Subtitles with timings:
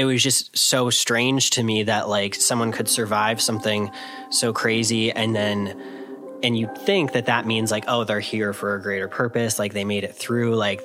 [0.00, 3.90] it was just so strange to me that like someone could survive something
[4.30, 5.78] so crazy and then
[6.42, 9.74] and you think that that means like oh they're here for a greater purpose like
[9.74, 10.82] they made it through like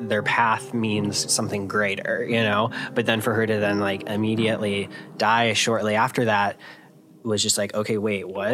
[0.00, 2.70] their path means something greater you know?
[2.94, 6.58] But then for her to then like immediately die shortly after that
[7.22, 8.52] was just like okay wait what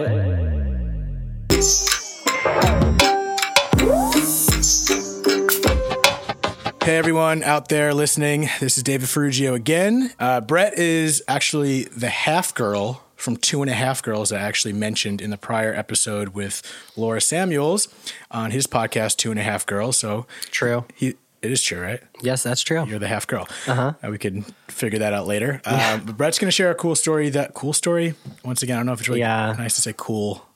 [6.84, 10.12] Hey everyone out there listening, this is David Ferrugio again.
[10.20, 14.44] Uh, Brett is actually the half girl from Two and a Half Girls that I
[14.44, 16.60] actually mentioned in the prior episode with
[16.94, 17.88] Laura Samuels
[18.30, 19.96] on his podcast Two and a Half Girls.
[19.96, 22.02] So true he it is true, right?
[22.20, 23.48] yes that's true You're the half girl.
[23.66, 23.94] Uh-huh.
[24.04, 25.62] Uh, we can figure that out later.
[25.64, 27.30] Um, but Brett's going to share a cool story.
[27.30, 28.14] That cool story.
[28.44, 29.54] Once again, I don't know if it's really Yeah.
[29.56, 30.46] nice to say cool.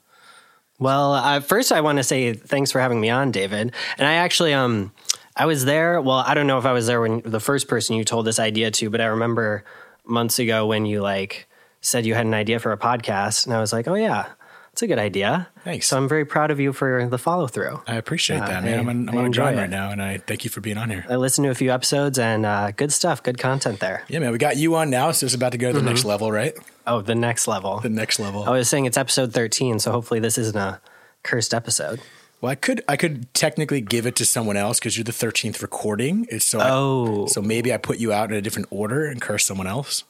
[0.77, 3.73] Well, uh, first I want to say thanks for having me on, David.
[3.97, 4.93] And I actually, um,
[5.35, 6.01] I was there.
[6.01, 8.39] Well, I don't know if I was there when the first person you told this
[8.39, 9.63] idea to, but I remember
[10.05, 11.47] months ago when you like
[11.81, 14.27] said you had an idea for a podcast, and I was like, oh yeah,
[14.73, 15.47] it's a good idea.
[15.63, 15.87] Thanks.
[15.87, 17.81] So I'm very proud of you for the follow through.
[17.87, 18.73] I appreciate that, man.
[18.73, 20.77] I- I'm on, I'm on a grind right now, and I thank you for being
[20.77, 21.05] on here.
[21.09, 24.03] I listened to a few episodes and uh, good stuff, good content there.
[24.09, 24.31] Yeah, man.
[24.33, 26.09] We got you on now, so it's about to go to the next Mm-hmm.
[26.09, 26.53] level, right?
[26.85, 27.79] Oh, the next level.
[27.79, 28.43] The next level.
[28.43, 30.81] I was saying it's episode 13, so hopefully this isn't a
[31.23, 32.01] cursed episode.
[32.41, 35.61] Well, I could I could technically give it to someone else because you're the thirteenth
[35.61, 36.25] recording.
[36.29, 37.25] It's so I- Oh.
[37.27, 40.03] so maybe I put you out in a different order and curse someone else.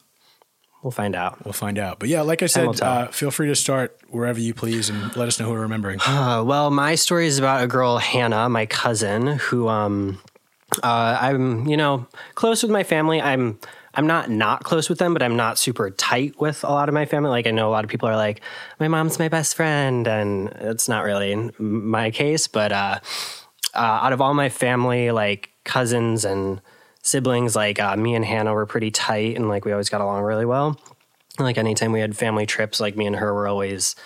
[0.82, 1.44] We'll find out.
[1.44, 1.98] We'll find out.
[1.98, 5.28] But yeah, like I said, uh, feel free to start wherever you please and let
[5.28, 6.00] us know who we're remembering.
[6.06, 10.18] Uh, well, my story is about a girl, Hannah, my cousin, who um,
[10.82, 13.20] uh, I'm, you know, close with my family.
[13.20, 13.58] I'm,
[14.00, 16.94] I'm not not close with them, but I'm not super tight with a lot of
[16.94, 17.28] my family.
[17.28, 18.40] Like I know a lot of people are like,
[18.78, 22.46] my mom's my best friend, and it's not really my case.
[22.46, 23.00] But uh,
[23.74, 26.62] uh, out of all my family, like cousins and
[27.02, 30.22] siblings, like uh, me and Hannah were pretty tight, and like we always got along
[30.22, 30.80] really well.
[31.38, 33.96] Like anytime we had family trips, like me and her were always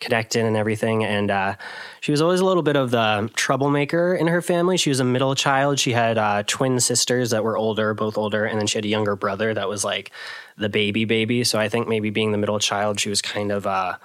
[0.00, 1.04] connected and everything.
[1.04, 1.54] And uh,
[2.00, 4.76] she was always a little bit of the troublemaker in her family.
[4.76, 5.78] She was a middle child.
[5.78, 8.88] She had uh, twin sisters that were older, both older, and then she had a
[8.88, 10.10] younger brother that was like
[10.56, 11.44] the baby baby.
[11.44, 13.66] So I think maybe being the middle child, she was kind of.
[13.66, 13.96] Uh,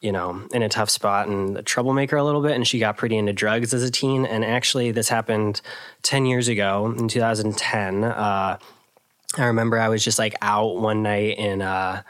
[0.00, 2.56] you know, in a tough spot and a troublemaker a little bit.
[2.56, 4.26] And she got pretty into drugs as a teen.
[4.26, 5.60] And actually, this happened
[6.02, 8.02] 10 years ago in 2010.
[8.02, 8.58] Uh,
[9.38, 12.02] I remember I was just like out one night in, uh,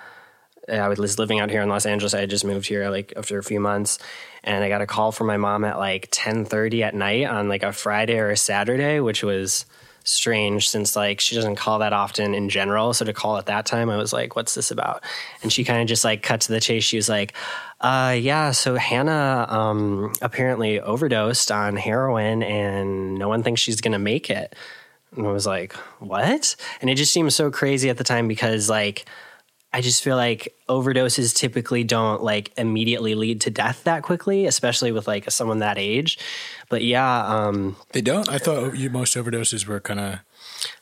[0.78, 2.14] I was living out here in Los Angeles.
[2.14, 3.98] I had just moved here like after a few months,
[4.42, 7.48] and I got a call from my mom at like ten thirty at night on
[7.48, 9.66] like a Friday or a Saturday, which was
[10.04, 12.92] strange since like she doesn't call that often in general.
[12.92, 15.02] So to call at that time, I was like, "What's this about?"
[15.42, 16.84] And she kind of just like cut to the chase.
[16.84, 17.34] She was like,
[17.80, 23.98] uh, "Yeah, so Hannah um, apparently overdosed on heroin, and no one thinks she's gonna
[23.98, 24.54] make it."
[25.16, 28.68] And I was like, "What?" And it just seemed so crazy at the time because
[28.68, 29.06] like.
[29.74, 34.92] I just feel like overdoses typically don't like immediately lead to death that quickly, especially
[34.92, 36.18] with like someone that age.
[36.68, 38.28] But yeah, um, They don't.
[38.28, 40.18] I thought you, most overdoses were kind of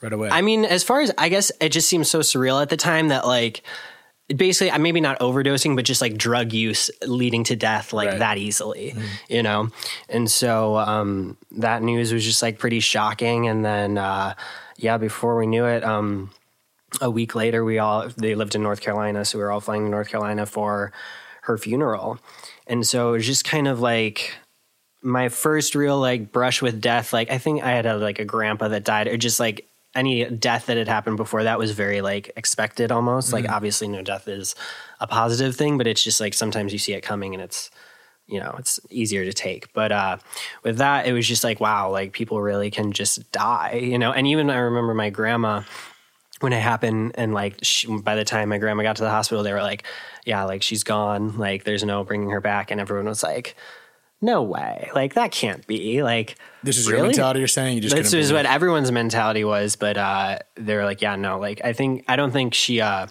[0.00, 0.31] right away.
[0.31, 3.09] I mean, as far as I guess, it just seems so surreal at the time
[3.09, 3.62] that like
[4.34, 8.19] basically, I maybe not overdosing, but just like drug use leading to death like Right.
[8.19, 8.95] that easily,
[9.29, 9.71] you know?
[10.09, 13.49] And so um, that news was just like pretty shocking.
[13.49, 14.34] And then, uh,
[14.77, 16.31] yeah, before we knew it, um,
[17.01, 19.84] a week later, we all they lived in North Carolina, so we were all flying
[19.84, 20.93] to North Carolina for
[21.43, 22.19] her funeral,
[22.67, 24.34] and so it was just kind of like
[25.03, 27.12] my first real like brush with death.
[27.12, 30.25] Like I think I had a like a grandpa that died, or just like any
[30.25, 33.33] death that had happened before that was very like expected almost.
[33.33, 34.55] Like obviously, no death is
[35.00, 37.71] a positive thing, but it's just like sometimes you see it coming and it's
[38.31, 40.17] you know it's easier to take but uh
[40.62, 44.12] with that it was just like wow like people really can just die you know
[44.12, 45.62] and even i remember my grandma
[46.41, 49.45] when it happened and like she, by the time my grandma got to the hospital
[49.45, 49.84] they were like
[50.25, 53.55] yeah like she's gone like there's no bringing her back and everyone was like
[54.23, 57.09] no way like that can't be like this is your really?
[57.09, 57.39] mentality.
[57.39, 61.00] You're saying you just this is what everyone's mentality was but uh they were like
[61.00, 63.06] yeah no like i think i don't think she uh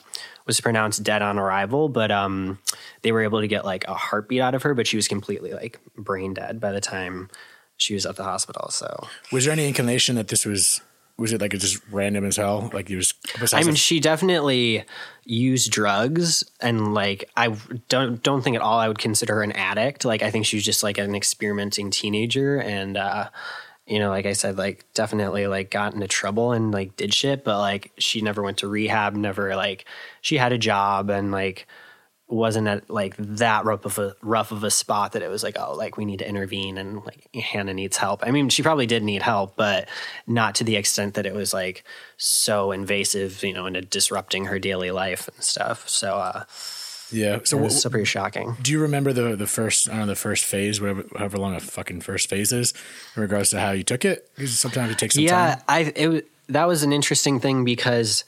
[0.46, 2.60] was pronounced dead on arrival but um
[3.02, 5.54] they were able to get like a heartbeat out of her but she was completely
[5.54, 7.30] like brain dead by the time
[7.78, 10.82] she was at the hospital so Was there any inclination that this was?
[11.20, 12.70] Was it like just random as hell?
[12.74, 13.14] Like you was.
[13.54, 14.86] I mean, the- she definitely
[15.26, 17.56] used drugs, and like I
[17.90, 20.06] don't don't think at all I would consider her an addict.
[20.06, 23.30] Like I think she was just like an experimenting teenager, and uh,
[23.86, 27.44] you know, like I said, like definitely like got into trouble and like did shit,
[27.44, 29.86] but like she never went to rehab, never like
[30.22, 31.68] she had a job and like
[32.30, 35.56] wasn't at like that rough of a rough of a spot that it was like
[35.60, 38.26] oh like we need to intervene and like Hannah needs help.
[38.26, 39.90] I mean she probably did need help, but
[40.28, 41.84] not to the extent that it was like
[42.18, 45.88] so invasive, you know, and disrupting her daily life and stuff.
[45.90, 46.44] So uh,
[47.12, 47.40] yeah.
[47.44, 48.56] So it was so pretty shocking.
[48.62, 51.56] Do you remember the the first I don't know the first phase, whatever however long
[51.56, 52.74] a fucking first phase is,
[53.16, 54.30] in regards to how you took it?
[54.36, 55.64] Because sometimes it takes some yeah, time.
[55.68, 58.24] I it that was an interesting thing because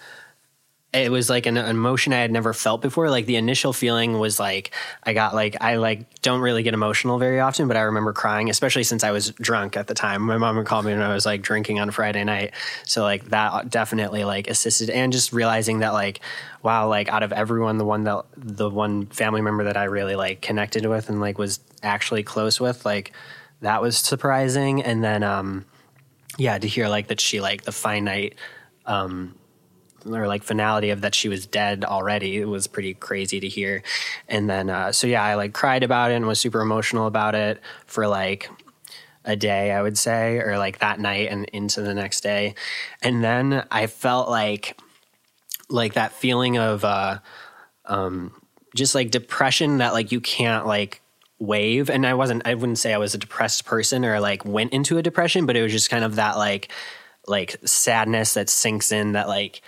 [0.94, 3.10] it was like an emotion I had never felt before.
[3.10, 4.72] Like the initial feeling was like
[5.04, 8.50] I got like I like don't really get emotional very often, but I remember crying,
[8.50, 10.22] especially since I was drunk at the time.
[10.24, 12.52] My mom would call me when I was like drinking on Friday night,
[12.86, 16.20] so like that definitely like assisted, and just realizing that like
[16.62, 20.16] wow, like out of everyone, the one that the one family member that I really
[20.16, 23.14] like connected with and like was actually close with, like
[23.62, 25.66] that was surprising, and then um
[26.38, 28.36] yeah, to hear like that she like the finite
[28.86, 29.36] um
[30.06, 33.83] or like finality of that she was dead already it was pretty crazy to hear.
[34.27, 37.36] And then uh, so yeah i like cried about it and was super emotional about
[37.36, 38.50] it for like
[39.24, 42.56] a day i would say or like that night and into the next day.
[43.01, 44.80] And then i felt like
[45.69, 47.19] like that feeling of uh
[47.86, 48.33] um
[48.75, 51.01] just like depression that like you can't like
[51.39, 51.89] wave.
[51.89, 54.98] And i wasn't i wouldn't say i was a depressed person or like went into
[54.98, 56.71] a depression but it was just kind of that like
[57.27, 59.62] like sadness that sinks in that like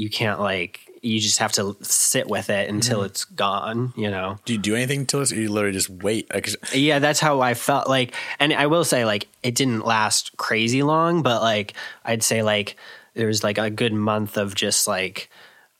[0.00, 3.06] you can't like you just have to sit with it until mm-hmm.
[3.06, 6.32] it's gone you know do you do anything until it's or you literally just wait
[6.32, 10.34] like, yeah that's how i felt like and i will say like it didn't last
[10.38, 11.74] crazy long but like
[12.06, 12.76] i'd say like
[13.14, 15.28] there was like a good month of just like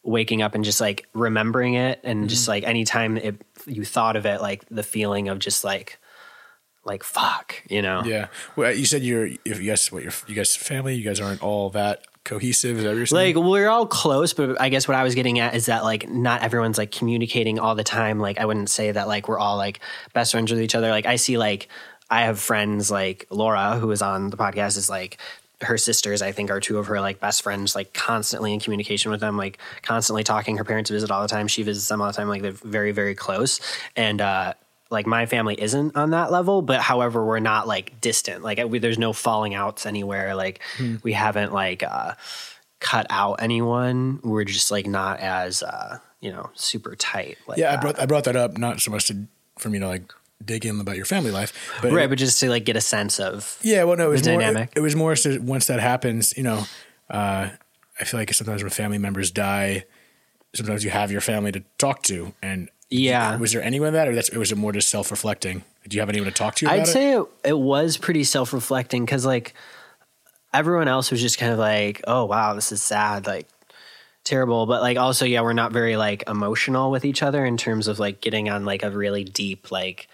[0.03, 2.29] waking up and just like remembering it and mm-hmm.
[2.29, 5.99] just like anytime it you thought of it like the feeling of just like
[6.85, 8.27] like fuck you know yeah
[8.57, 11.43] well you said you're if you guys what your you guys family you guys aren't
[11.43, 12.79] all that cohesive?
[12.79, 13.37] Is that you're saying?
[13.37, 16.09] Like we're all close, but I guess what I was getting at is that like
[16.09, 18.21] not everyone's like communicating all the time.
[18.21, 19.81] Like I wouldn't say that like we're all like
[20.13, 20.91] best friends with each other.
[20.91, 21.69] Like I see like
[22.11, 25.19] I have friends like Laura who is on the podcast is like
[25.63, 29.11] her sisters I think are two of her like best friends like constantly in communication
[29.11, 32.07] with them like constantly talking her parents visit all the time she visits them all
[32.07, 33.61] the time like they're very very close
[33.95, 34.55] and uh
[34.91, 38.79] like my family isn't on that level but however we're not like distant like we,
[38.79, 40.97] there's no falling outs anywhere like hmm.
[41.03, 42.13] we haven't like uh
[42.81, 47.71] cut out anyone we're just like not as uh you know super tight like yeah
[47.71, 47.79] that.
[47.79, 49.27] i brought i brought that up not so much to
[49.59, 50.13] for me to like
[50.45, 51.53] dig in about your family life
[51.83, 54.11] but right it, but just to like get a sense of yeah well no it
[54.11, 54.71] was more dynamic.
[54.73, 56.65] It, it was more so once that happens you know
[57.11, 57.51] uh
[58.01, 59.85] i feel like sometimes when family members die
[60.55, 63.37] sometimes you have your family to talk to and yeah.
[63.37, 65.65] Was there anyone that, or that's, was it more just self reflecting?
[65.89, 66.69] Do you have anyone to talk to?
[66.69, 66.87] I'd it?
[66.87, 69.55] say it, it was pretty self reflecting because like
[70.53, 73.49] everyone else was just kind of like, oh wow, this is sad, like
[74.25, 74.67] terrible.
[74.67, 77.99] But like also, yeah, we're not very like emotional with each other in terms of
[77.99, 80.09] like getting on like a really deep like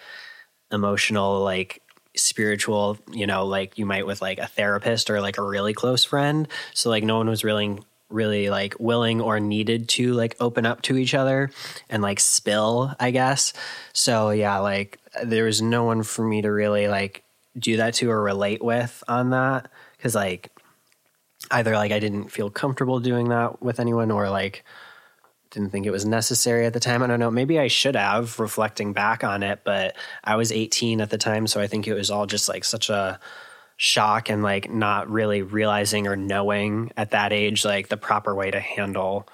[0.70, 1.82] emotional like
[2.16, 6.04] spiritual, you know, like you might with like a therapist or like a really close
[6.04, 6.48] friend.
[6.74, 10.82] So like no one was really really like willing or needed to like open up
[10.82, 11.50] to each other
[11.88, 13.52] and like spill, I guess.
[13.92, 17.22] So yeah, like there was no one for me to really like
[17.58, 20.50] do that to or relate with on that cuz like
[21.50, 24.64] either like I didn't feel comfortable doing that with anyone or like
[25.50, 27.02] didn't think it was necessary at the time.
[27.02, 27.30] I don't know.
[27.30, 31.46] Maybe I should have reflecting back on it, but I was 18 at the time,
[31.46, 33.18] so I think it was all just like such a
[33.76, 38.50] shock and like not really realizing or knowing at that age like the proper way
[38.50, 39.28] to handle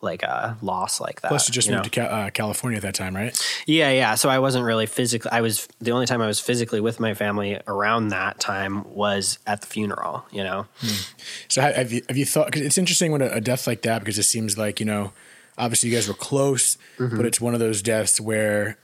[0.00, 1.28] like a loss like that.
[1.28, 2.04] Plus, you just you moved know?
[2.04, 3.36] to uh, California at that time, right?
[3.66, 4.14] Yeah, yeah.
[4.14, 5.30] So I wasn't really physically.
[5.32, 9.38] I was the only time I was physically with my family around that time was
[9.46, 10.24] at the funeral.
[10.30, 10.66] You know.
[10.78, 11.02] Hmm.
[11.48, 12.46] So have you have you thought?
[12.46, 15.12] Because it's interesting when a, a, death like that because it seems like you know,
[15.56, 17.16] obviously you guys were close, mm-hmm.
[17.16, 18.78] but it's one of those deaths where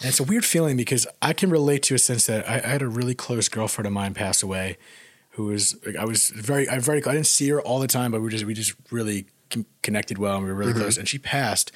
[0.00, 2.68] and it's a weird feeling because I can relate to a sense that I, I
[2.68, 4.78] had a really close girlfriend of mine pass away,
[5.30, 8.20] who was I was very I very I didn't see her all the time, but
[8.20, 9.26] we just we just really
[9.82, 10.82] connected well and we were really mm-hmm.
[10.82, 10.96] close.
[10.96, 11.72] And she passed.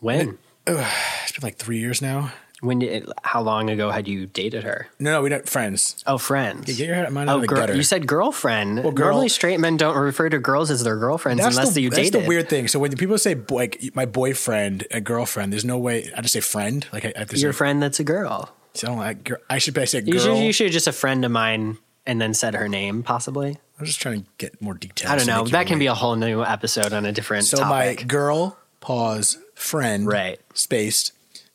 [0.00, 0.38] When?
[0.66, 0.90] Uh,
[1.22, 2.32] it's been like three years now.
[2.60, 3.10] When did?
[3.22, 4.88] How long ago had you dated her?
[4.98, 6.02] No, no, we not friends.
[6.06, 6.66] Oh, friends.
[6.66, 8.82] Get your head mine oh, girl, You said girlfriend.
[8.82, 11.82] Well, girl, Normally, straight men don't refer to girls as their girlfriends that's unless the,
[11.82, 12.14] you dated.
[12.14, 12.68] That's the weird thing.
[12.68, 16.10] So when people say boy, like my boyfriend, a girlfriend, there's no way.
[16.16, 16.86] I just say friend.
[16.92, 18.54] Like I, I have to your say, friend that's a girl.
[18.74, 20.14] So like, I should say girl.
[20.14, 23.58] You should, you should just a friend of mine and then said her name, possibly.
[23.78, 25.10] I'm just trying to get more details.
[25.10, 25.44] I don't know.
[25.44, 27.44] That can be a whole new episode on a different.
[27.44, 28.00] So topic.
[28.00, 31.12] my girl, pause, friend, right, spaced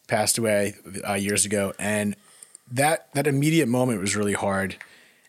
[0.10, 0.76] passed away
[1.08, 2.16] uh, years ago, and
[2.72, 4.76] that that immediate moment was really hard.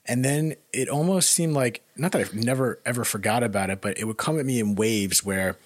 [0.07, 3.99] And then it almost seemed like not that I've never ever forgot about it, but
[3.99, 5.57] it would come at me in waves where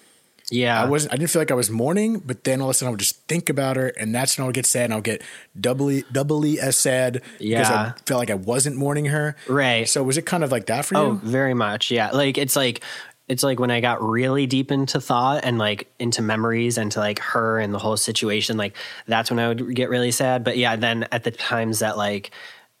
[0.51, 0.83] Yeah.
[0.83, 1.13] I wasn't.
[1.13, 2.99] I didn't feel like I was mourning, but then all of a sudden I would
[2.99, 5.23] just think about her, and that's when I would get sad, and I'll get
[5.59, 7.59] doubly doubly as sad yeah.
[7.59, 9.35] because I felt like I wasn't mourning her.
[9.47, 9.89] Right.
[9.89, 10.99] So was it kind of like that for you?
[11.01, 11.21] Oh, you?
[11.23, 11.89] very much.
[11.89, 12.11] Yeah.
[12.11, 12.81] Like it's like
[13.27, 16.99] it's like when I got really deep into thought and like into memories and to
[16.99, 18.75] like her and the whole situation, like
[19.07, 20.43] that's when I would get really sad.
[20.43, 22.31] But yeah, then at the times that like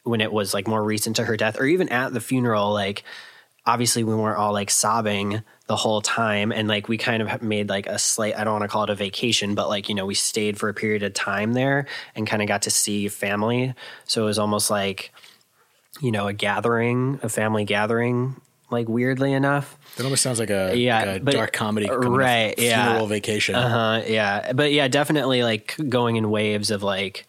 [0.03, 3.03] when it was like more recent to her death or even at the funeral, like
[3.65, 7.67] obviously we weren't all like sobbing the whole time and like we kind of made
[7.67, 10.05] like a slight i don't want to call it a vacation but like you know
[10.05, 13.73] we stayed for a period of time there and kind of got to see family
[14.05, 15.11] so it was almost like
[16.01, 18.39] you know a gathering a family gathering
[18.77, 22.53] like weirdly enough That almost sounds like a, Yeah, like a but- dark comedy, right,
[22.57, 22.85] yeah.
[22.85, 23.55] Funeral vacation.
[23.55, 24.03] uh huh.
[24.07, 27.25] yeah but yeah definitely like going in waves of like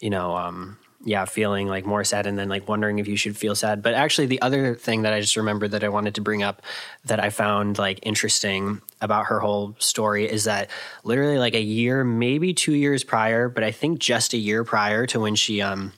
[0.00, 3.34] you know um yeah feeling like more sad and then like wondering if you should
[3.34, 6.20] feel sad but actually the other thing that i just remembered that i wanted to
[6.20, 6.60] bring up
[7.06, 10.68] that i found like interesting about her whole story is that
[11.02, 15.06] literally like a year maybe two years prior but i think just a year prior
[15.06, 15.90] to when she um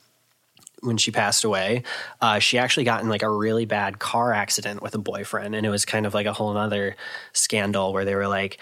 [0.82, 1.84] when she passed away,
[2.20, 5.64] uh, she actually got in like a really bad car accident with a boyfriend, and
[5.64, 6.96] it was kind of like a whole other
[7.32, 8.58] scandal where they were like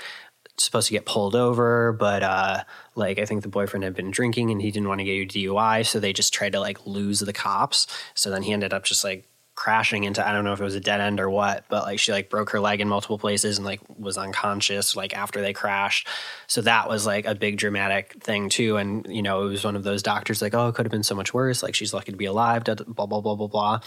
[0.59, 2.63] supposed to get pulled over, but uh,
[2.95, 5.27] like I think the boyfriend had been drinking and he didn't want to get you
[5.27, 7.87] DUI, so they just tried to like lose the cops.
[8.15, 9.27] So then he ended up just like
[9.61, 11.99] crashing into I don't know if it was a dead end or what, but like
[11.99, 15.53] she like broke her leg in multiple places and like was unconscious like after they
[15.53, 16.09] crashed.
[16.47, 18.79] So that was like a big dramatic thing too.
[18.79, 21.03] And you know, it was one of those doctors like, oh, it could have been
[21.03, 21.63] so much worse.
[21.63, 22.65] Like she's lucky to be alive.
[22.65, 23.81] Blah blah blah blah blah.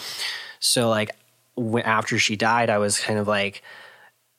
[0.60, 1.10] So like
[1.84, 3.64] after she died, I was kind of like,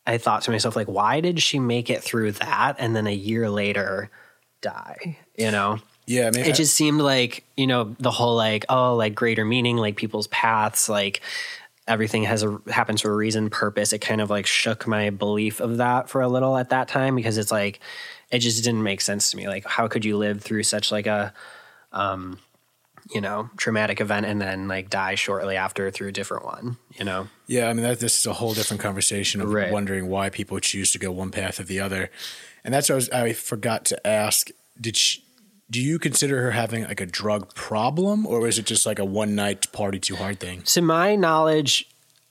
[0.06, 3.14] I thought to myself like, why did she make it through that and then a
[3.14, 4.08] year later
[4.60, 5.18] die?
[5.36, 8.94] You know yeah, I mean, it just seemed like you know the whole like oh
[8.96, 11.20] like greater meaning like people's paths like
[11.86, 15.60] everything has a happens for a reason purpose it kind of like shook my belief
[15.60, 17.78] of that for a little at that time because it's like
[18.30, 21.06] it just didn't make sense to me like how could you live through such like
[21.06, 21.32] a
[21.92, 22.38] um
[23.14, 27.04] you know traumatic event and then like die shortly after through a different one you
[27.04, 29.70] know Yeah, I mean that this is a whole different conversation of Right.
[29.70, 32.10] wondering why people choose to go one path or the other,
[32.64, 34.48] and that's what I, was, I forgot to ask.
[34.80, 35.22] Did she,
[35.74, 39.04] do you consider her having like a drug problem, or was it just like a
[39.04, 40.62] one night party too hard thing?
[40.62, 41.88] to my knowledge,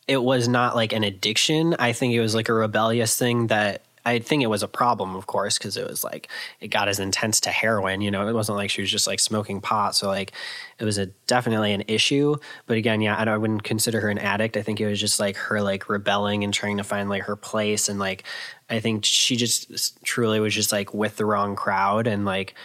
[0.08, 1.76] it was not like an addiction.
[1.78, 5.18] I think it was like a rebellious thing that I think it was a problem,
[5.18, 6.30] of course, because it was like
[6.62, 8.00] it got as intense to heroin.
[8.00, 9.94] You know, it wasn't like she was just like smoking pot.
[9.94, 10.32] So like
[10.80, 12.38] it was a definitely an issue.
[12.66, 14.56] But again, yeah, I, I wouldn't consider her an addict.
[14.56, 17.36] I think it was just like her like rebelling and trying to find like her
[17.36, 17.90] place.
[17.90, 18.24] And like
[18.70, 22.56] I think she just truly was just like with the wrong crowd and like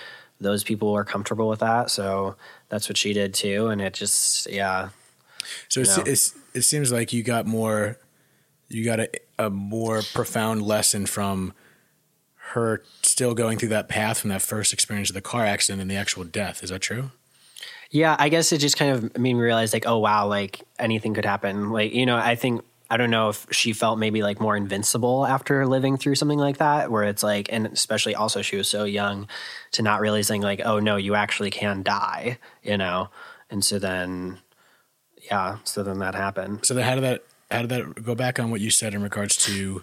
[0.40, 1.90] those people were comfortable with that.
[1.90, 2.37] So
[2.68, 3.68] that's what she did too.
[3.68, 4.90] And it just yeah.
[5.68, 7.99] So it's, it's, it seems like you got more,
[8.68, 11.54] you got a, a more profound lesson from
[12.52, 15.90] her still going through that path from that first experience of the car accident and
[15.90, 16.62] the actual death.
[16.62, 17.11] Is that true?
[17.90, 21.14] Yeah, I guess it just kind of made me realize like, oh wow, like anything
[21.14, 21.71] could happen.
[21.71, 25.26] Like, you know, I think I don't know if she felt maybe like more invincible
[25.26, 28.85] after living through something like that, where it's like, and especially also she was so
[28.85, 29.28] young
[29.73, 33.11] to not realizing like, oh no, you actually can die, you know?
[33.50, 34.38] And so then,
[35.30, 36.64] yeah, so then that happened.
[36.64, 39.02] So then how did that how did that go back on what you said in
[39.02, 39.83] regards to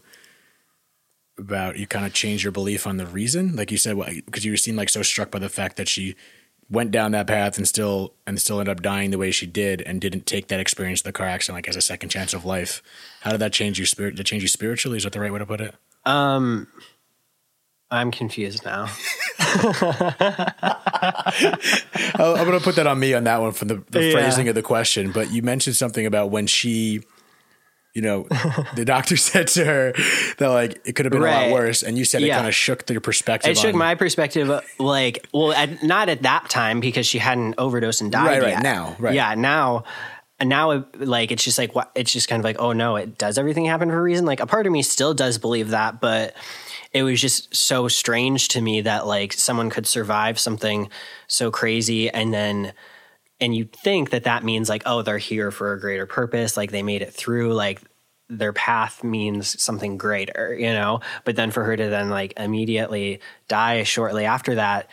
[1.37, 3.55] about you kind of changed your belief on the reason?
[3.55, 6.15] Like you said, because you seemed like so struck by the fact that she
[6.69, 9.81] went down that path and still and still ended up dying the way she did
[9.81, 12.43] and didn't take that experience of the car accident like as a second chance of
[12.45, 12.81] life.
[13.21, 14.11] How did that change you spirit?
[14.15, 14.97] Did it change you spiritually?
[14.97, 15.75] Is that the right way to put it?
[16.05, 16.67] Um,
[17.91, 18.87] I'm confused now.
[22.17, 24.11] I'm going to put that on me on that one from the, the Yeah.
[24.11, 25.11] phrasing of the question.
[25.11, 27.01] But you mentioned something about when she,
[27.95, 28.23] you know,
[28.75, 29.93] the doctor said to her
[30.37, 32.53] that like it could have been a lot worse, and you said it kind of
[32.53, 33.49] shook your perspective.
[33.51, 37.55] It shook on- my perspective, like, well, at, not at that time because she hadn't
[37.57, 38.63] overdosed and died Right, right, yet.
[38.63, 39.15] now, right.
[39.15, 39.85] Yeah, now,
[40.39, 41.89] and now, it, like, it's just like, what?
[41.95, 44.25] It's just kind of like, oh no, it does everything happen for a reason.
[44.25, 46.35] Like, a part of me still does believe that, but
[46.91, 50.89] it was just so strange to me that like someone could survive something
[51.27, 52.73] so crazy and then
[53.39, 56.71] and you think that that means like oh they're here for a greater purpose like
[56.71, 57.81] they made it through like
[58.29, 63.19] their path means something greater you know but then for her to then like immediately
[63.47, 64.89] die shortly after that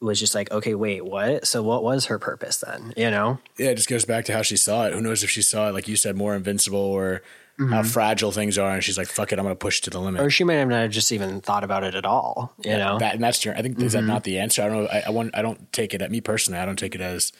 [0.00, 3.70] was just like okay wait what so what was her purpose then you know yeah,
[3.70, 4.94] it just goes back to how she saw it.
[4.94, 7.22] Who knows if she saw it, like you said, more invincible or
[7.58, 7.82] how mm-hmm.
[7.82, 10.20] fragile things are, and she's like, "Fuck it, I'm going to push to the limit."
[10.22, 13.14] or she might have not just even thought about it at all you know that,
[13.14, 13.54] and that's your.
[13.54, 14.08] I think is that mm-hmm.
[14.08, 14.62] not the answer?
[14.62, 14.88] I don't know.
[14.88, 15.36] I, I want.
[15.36, 16.02] I don't take it.
[16.02, 17.30] At me personally, I don't take it as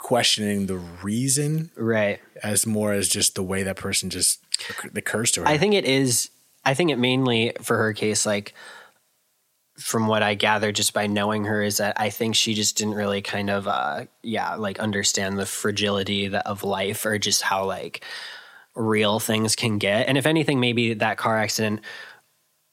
[0.00, 4.40] questioning the reason right as more as just the way that person just
[4.92, 5.48] the curse to her.
[5.48, 6.30] I think it is.
[6.64, 8.54] I think it mainly for her case, like
[9.78, 12.94] from what I gather just by knowing her is that I think she just didn't
[12.94, 18.04] really kind of uh yeah, like understand the fragility of life or just how like
[18.74, 20.08] real things can get.
[20.08, 21.80] And if anything maybe that car accident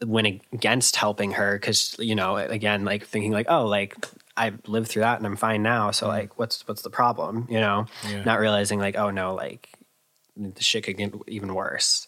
[0.06, 3.96] went against helping her cuz you know, again like thinking like oh like
[4.38, 7.60] I lived through that and I'm fine now, so like what's what's the problem, you
[7.60, 7.88] know?
[8.08, 8.24] Yeah.
[8.24, 9.70] Not realizing like oh no, like
[10.38, 12.08] the shit could get even worse.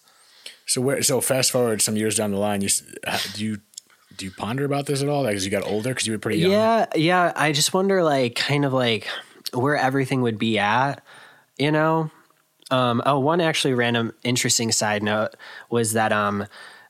[0.66, 1.02] So where?
[1.02, 2.70] So fast forward some years down the line, you
[3.34, 3.58] do you
[4.16, 5.24] do you ponder about this at all?
[5.24, 6.52] Like as you got older, because you were pretty young.
[6.52, 7.34] Yeah, yeah.
[7.36, 9.08] I just wonder, like, kind of like
[9.54, 11.02] where everything would be at,
[11.58, 12.12] you know?
[12.70, 15.36] Um, oh, one actually random interesting side note
[15.70, 16.46] was that, um,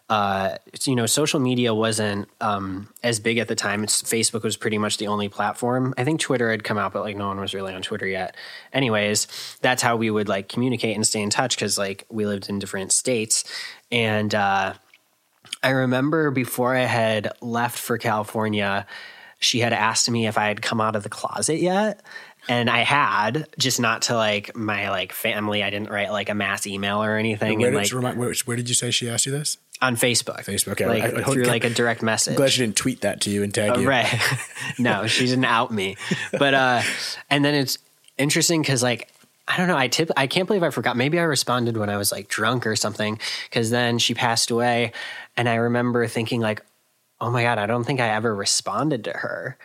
[0.10, 3.84] uh, you know, social media wasn't um, as big at the time.
[3.84, 5.94] It's, Facebook was pretty much the only platform.
[5.98, 8.36] I think Twitter had come out, but like no one was really on Twitter yet.
[8.74, 9.28] Anyways,
[9.62, 12.58] that's how we would like communicate and stay in touch because like we lived in
[12.58, 13.44] different states.
[13.92, 14.74] And uh,
[15.62, 18.88] I remember before I had left for California,
[19.40, 22.02] she had asked me if I had come out of the closet yet.
[22.48, 25.62] And I had, just not to like my like family.
[25.64, 27.60] I didn't write like a mass email or anything.
[27.60, 29.58] Where and did, like remind, where, where did you say she asked you this?
[29.82, 30.44] on Facebook.
[30.44, 30.88] Facebook, okay.
[30.88, 31.50] Like I- I- through okay.
[31.50, 32.32] like a direct message.
[32.34, 33.88] I'm glad she didn't tweet that to you and tag Uh, you.
[33.88, 34.14] Right.
[34.80, 35.96] no, she didn't out me.
[36.38, 36.82] But uh
[37.30, 37.78] and then it's
[38.18, 39.10] interesting cuz like
[39.48, 40.98] I don't know, I tip I can't believe I forgot.
[40.98, 43.20] Maybe I responded when I was like drunk or something
[43.52, 44.92] cuz then she passed away
[45.38, 46.62] and I remember thinking like
[47.22, 49.58] oh my god, I don't think I ever responded to her.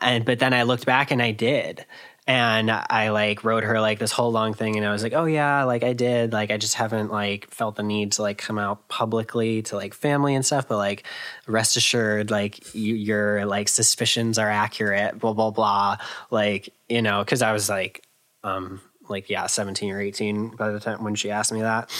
[0.00, 1.84] And but then I looked back and I did.
[2.26, 5.26] And I like wrote her like this whole long thing and I was like, "Oh
[5.26, 6.32] yeah, like I did.
[6.32, 9.92] Like I just haven't like felt the need to like come out publicly to like
[9.92, 11.04] family and stuff, but like
[11.46, 15.98] rest assured like you, your like suspicions are accurate, blah blah blah."
[16.30, 18.02] Like, you know, cuz I was like
[18.42, 18.80] um
[19.10, 21.90] like yeah, 17 or 18 by the time when she asked me that.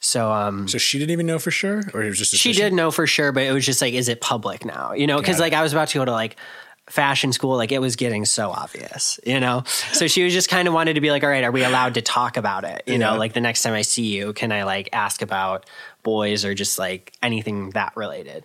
[0.00, 2.54] So um So she didn't even know for sure, or it was just a she
[2.54, 4.94] did know for sure, but it was just like, is it public now?
[4.94, 6.36] You know, because like I was about to go to like
[6.88, 9.64] fashion school, like it was getting so obvious, you know?
[9.92, 11.94] So she was just kind of wanted to be like, all right, are we allowed
[11.94, 12.82] to talk about it?
[12.86, 12.98] You Yeah.
[12.98, 15.66] know, like the next time I see you, can I like ask about
[16.04, 18.44] boys or just like anything that related?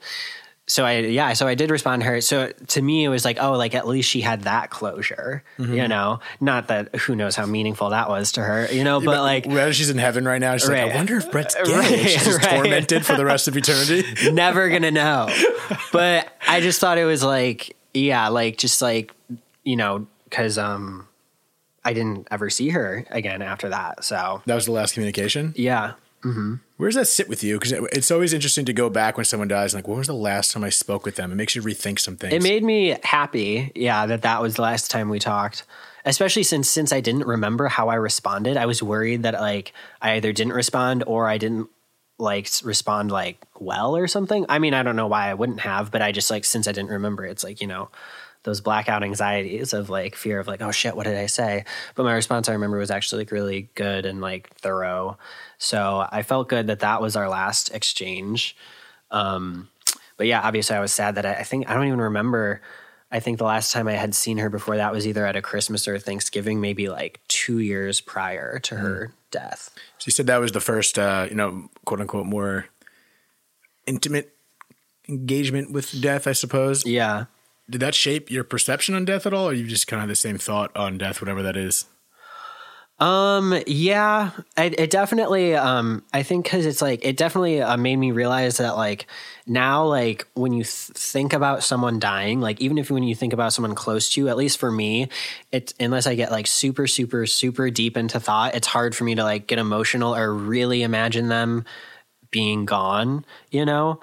[0.68, 2.22] So I, yeah, so I did respond to her.
[2.22, 5.74] So to me, it was like, oh, like at least she had that closure, Mm-hmm.
[5.74, 6.20] you know?
[6.40, 9.74] Not that who knows how meaningful that was to her, you know, but like, Whether
[9.74, 10.92] she's in heaven right now, she's like, Right.
[10.94, 11.74] I wonder if Brett's gay.
[11.74, 12.56] Right, she's just right.
[12.56, 14.04] tormented for the rest of eternity.
[14.32, 15.28] never gonna know.
[15.92, 19.14] But I just thought it was like, yeah, like just like
[19.64, 21.08] you know, because um,
[21.84, 24.04] I didn't ever see her again after that.
[24.04, 25.54] So That was the last communication.
[25.56, 25.94] yeah,
[26.78, 27.60] Where does that sit with you?
[27.60, 29.74] Because it's always interesting to go back when someone dies.
[29.76, 31.32] Like, when was the last time I spoke with them?
[31.32, 32.34] It makes you rethink some things.
[32.34, 33.72] it made me happy.
[33.76, 35.64] Yeah, that that was the last time we talked.
[36.04, 40.14] Especially since since I didn't remember how I responded, I was worried that like I
[40.14, 41.70] either didn't respond or I didn't
[42.22, 44.46] like respond like well or something.
[44.48, 46.72] I mean, I don't know why I wouldn't have, but I just like since I
[46.72, 47.90] didn't remember, it's like you know
[48.44, 51.66] those blackout anxieties of like fear of like oh shit, what did I say?
[51.96, 55.18] But my response I remember was actually like really good and like thorough.
[55.58, 58.56] So I felt good that that was our last exchange.
[59.10, 59.70] Um,
[60.18, 62.62] but yeah, obviously I was sad that I, I think I don't even remember.
[63.12, 65.42] I think the last time I had seen her before that was either at a
[65.42, 69.70] Christmas or Thanksgiving, maybe like two years prior to her death.
[69.98, 72.68] She said that was the first, uh, you know, quote unquote, more
[73.86, 74.34] intimate
[75.10, 76.86] engagement with death, I suppose.
[76.86, 77.26] Yeah.
[77.70, 80.10] Did that shape your perception on death at all, or you just kind of have
[80.10, 81.86] the same thought on death, whatever that is?
[83.02, 83.60] Um.
[83.66, 84.30] Yeah.
[84.56, 85.56] It, it definitely.
[85.56, 86.04] Um.
[86.14, 89.08] I think because it's like it definitely uh, made me realize that like
[89.48, 93.34] now like when you th- think about someone dying, like even if when you think
[93.34, 95.10] about someone close to you, at least for me,
[95.52, 99.16] it's unless I get like super super super deep into thought, it's hard for me
[99.16, 101.66] to like get emotional or really imagine them
[102.30, 103.26] being gone.
[103.50, 104.00] You know,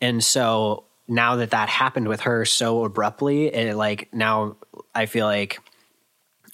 [0.00, 4.56] and so now that that happened with her so abruptly, it like now
[4.96, 5.60] I feel like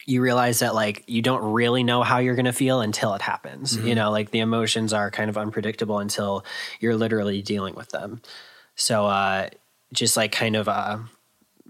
[0.09, 3.21] you realize that like you don't really know how you're going to feel until it
[3.21, 3.77] happens.
[3.77, 6.47] You know, like the emotions are kind of unpredictable until
[6.81, 8.23] you're literally dealing with them.
[8.75, 9.51] So uh
[9.93, 10.99] just like kind of uh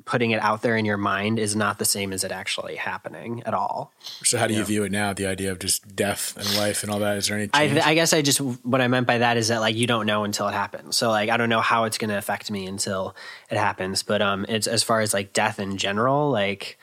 [0.05, 3.42] putting it out there in your mind is not the same as it actually happening
[3.44, 3.92] at all.
[4.22, 5.12] So how do you view it now?
[5.12, 7.16] The idea of just death and life and all that.
[7.16, 7.81] Is there any I.
[7.85, 10.22] I guess I just what I meant by that is that like you don't know
[10.22, 10.96] until it happens.
[10.96, 13.16] So like I don't know how it's going to affect me until
[13.51, 14.05] it happens.
[14.05, 16.31] But um, it's as far as like death in general.
[16.31, 16.79] Like,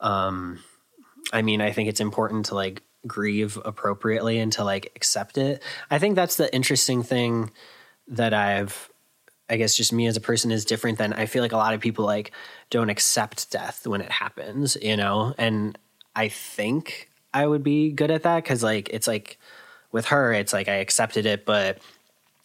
[0.00, 0.60] um,
[1.32, 5.62] I mean, I think it's important to like grieve appropriately and to like accept it.
[5.90, 7.50] I think that's the interesting thing
[8.08, 8.88] that I've.
[9.50, 11.74] I guess just me as a person is different than I feel like a lot
[11.74, 12.32] of people like
[12.70, 15.34] don't accept death when it happens, you know?
[15.36, 15.76] And
[16.16, 19.38] I think I would be good at that cuz like it's like
[19.90, 21.82] with her it's like I accepted it but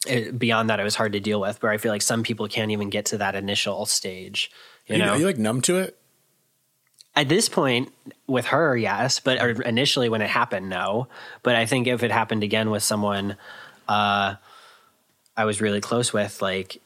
[0.05, 1.61] it, beyond that, it was hard to deal with.
[1.61, 4.51] Where I feel like some people can't even get to that initial stage.
[4.85, 5.96] You You know, are you like numb to it?
[7.17, 7.91] At this point
[8.27, 11.07] with her, yes, but initially when it happened, no.
[11.41, 13.37] But I think if it happened again with someone
[13.87, 14.35] uh,
[15.35, 16.79] I was really close with, like,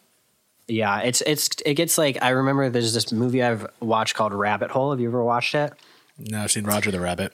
[0.67, 4.72] yeah, it's it's it gets like I remember there's this movie I've watched called Rabbit
[4.72, 4.91] Hole.
[4.91, 5.74] Have you ever watched it?
[6.17, 7.34] No, I've seen Roger the Rabbit.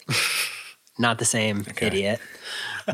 [1.00, 2.20] Not the same idiot,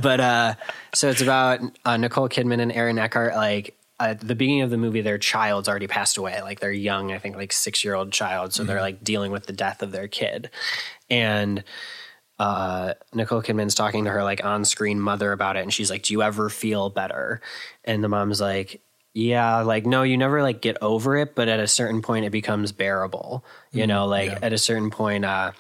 [0.01, 0.55] but uh,
[0.93, 3.35] so it's about uh, Nicole Kidman and Aaron Eckhart.
[3.35, 6.41] Like at the beginning of the movie, their child's already passed away.
[6.41, 8.53] Like they're young, I think like six year old child.
[8.53, 10.49] So they're like dealing with the death of their kid.
[11.09, 11.63] And
[12.39, 15.61] uh, Nicole Kidman's talking to her like on screen mother about it.
[15.61, 17.41] And she's like, Do you ever feel better?
[17.85, 18.81] And the mom's like,
[19.13, 22.31] yeah, like no, you never like get over it, but at a certain point it
[22.31, 23.45] becomes bearable.
[23.71, 24.39] You know, like yeah.
[24.41, 25.51] at a certain point uh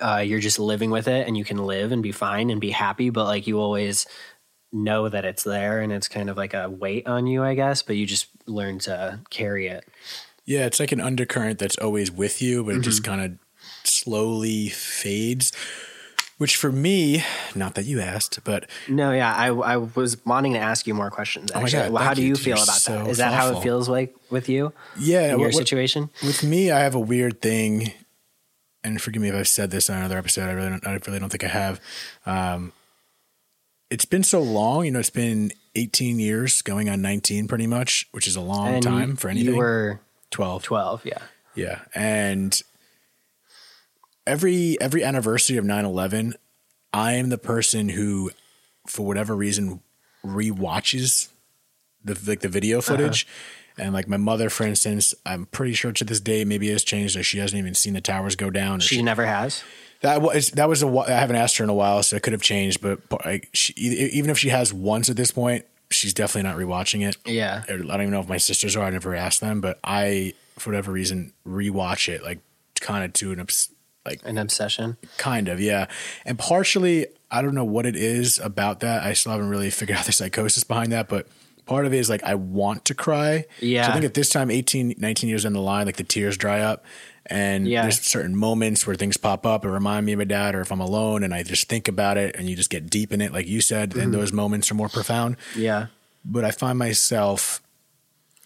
[0.00, 2.70] uh you're just living with it and you can live and be fine and be
[2.70, 4.06] happy, but like you always
[4.76, 7.82] know that it's there and it's kind of like a weight on you, I guess,
[7.82, 9.84] but you just learn to carry it.
[10.44, 13.10] Yeah, it's like an undercurrent that's always with you, but it just Mm-hmm.
[13.20, 13.38] kind of
[13.84, 15.52] slowly fades.
[16.38, 20.58] Which for me, not that you asked, but No, yeah, I I was wanting to
[20.58, 21.52] ask you more questions.
[21.54, 22.28] my Actually, God, well, how do you.
[22.28, 23.06] you feel about so that?
[23.08, 26.10] Is that how it feels like with you yeah, in your what- situation?
[26.22, 27.90] with me, I have a weird thing,
[28.84, 30.50] and forgive me if I've said this on another episode.
[30.50, 31.80] I really, don't, I really don't think I have.
[32.26, 32.72] Um,
[33.90, 34.98] it's been so long, you know.
[34.98, 39.16] It's been 18 years, going on 19, pretty much, which is a long And time
[39.16, 39.54] for anything.
[39.54, 40.62] You were 12.
[40.62, 41.18] 12, yeah.
[41.54, 41.80] Yeah.
[41.94, 42.60] And
[44.26, 46.34] every every anniversary of 9/11,
[46.92, 48.30] I am the person who
[48.86, 49.80] for whatever reason
[50.24, 51.28] rewatches
[52.04, 52.96] the like the video uh-huh.
[52.96, 53.26] footage.
[53.78, 56.84] And like my mother, for instance, I'm pretty sure to this day maybe it has
[56.84, 57.16] changed.
[57.16, 58.80] Like she hasn't even seen the towers go down.
[58.80, 59.62] She she, never has.
[60.06, 62.32] That was that was a I haven't asked her in a while, so it could
[62.32, 62.80] have changed.
[62.80, 67.06] But like she, even if she has once at this point, she's definitely not rewatching
[67.08, 67.16] it.
[67.24, 67.62] Yeah.
[67.68, 68.84] I don't even know if my sisters are.
[68.84, 72.38] I never asked them, but I, for whatever reason, rewatch it like
[72.80, 73.70] kind of to an obs-
[74.04, 74.96] like An obsession.
[75.18, 75.86] kind of yeah,
[76.24, 79.02] and partially I don't know what it is about that.
[79.02, 81.26] I still haven't really figured out the psychosis behind that, but
[81.66, 83.46] part of it is like I want to cry.
[83.60, 83.84] Yeah.
[83.86, 86.36] so I think at this time, 18, 19 years down the line, like the tears
[86.36, 86.84] dry up.
[87.28, 87.82] And Yeah.
[87.82, 90.70] there's certain moments where things pop up and remind me of my dad, or if
[90.70, 93.32] I'm alone and I just think about it and you just get deep in it,
[93.32, 94.00] like you said, Mm-hmm.
[94.00, 95.86] and those moments are more profound Yeah.
[96.24, 97.60] but I find myself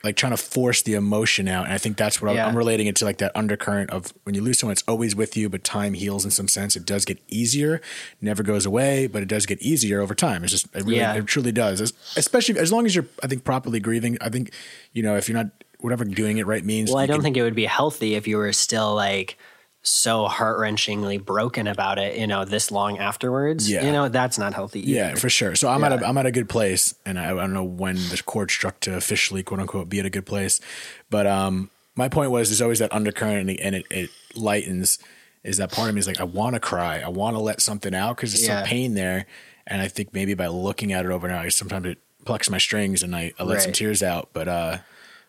[0.03, 1.65] like trying to force the emotion out.
[1.67, 2.47] And I think that's what I'm, Yeah.
[2.47, 5.37] I'm relating it to like that undercurrent of when you lose someone, it's always with
[5.37, 6.75] you, but time heals in some sense.
[6.75, 7.83] It does get easier,
[8.19, 10.43] never goes away, but it does get easier over time.
[10.43, 11.17] It's just, it really, Yeah.
[11.17, 11.93] it truly does.
[12.17, 14.17] Especially as long as you're, I think, properly grieving.
[14.23, 14.53] I think,
[14.95, 15.51] you know, if you're not,
[15.83, 16.91] whatever doing it right means.
[16.91, 19.37] Well, I don't can- think it would be healthy if you were still like
[19.83, 23.71] so heart wrenchingly broken about it, you know, this long afterwards.
[23.71, 23.85] Yeah.
[23.87, 24.81] You know, that's not healthy.
[24.81, 24.91] Either.
[24.91, 25.55] Yeah, for sure.
[25.57, 27.97] So I'm at a I'm at a good place, and I, I don't know when
[27.97, 30.61] the chord struck to officially quote unquote be at a good place,
[31.09, 34.99] but um, my point was there's always that undercurrent, and, it, and it, it lightens.
[35.43, 37.63] Is that part of me is like I want to cry, I want to let
[37.63, 38.61] something out because there's Yeah.
[38.61, 39.25] some pain there,
[39.67, 43.03] and I think maybe by looking at it over now, sometimes it plucks my strings
[43.03, 44.77] and I, I let some tears out, but uh,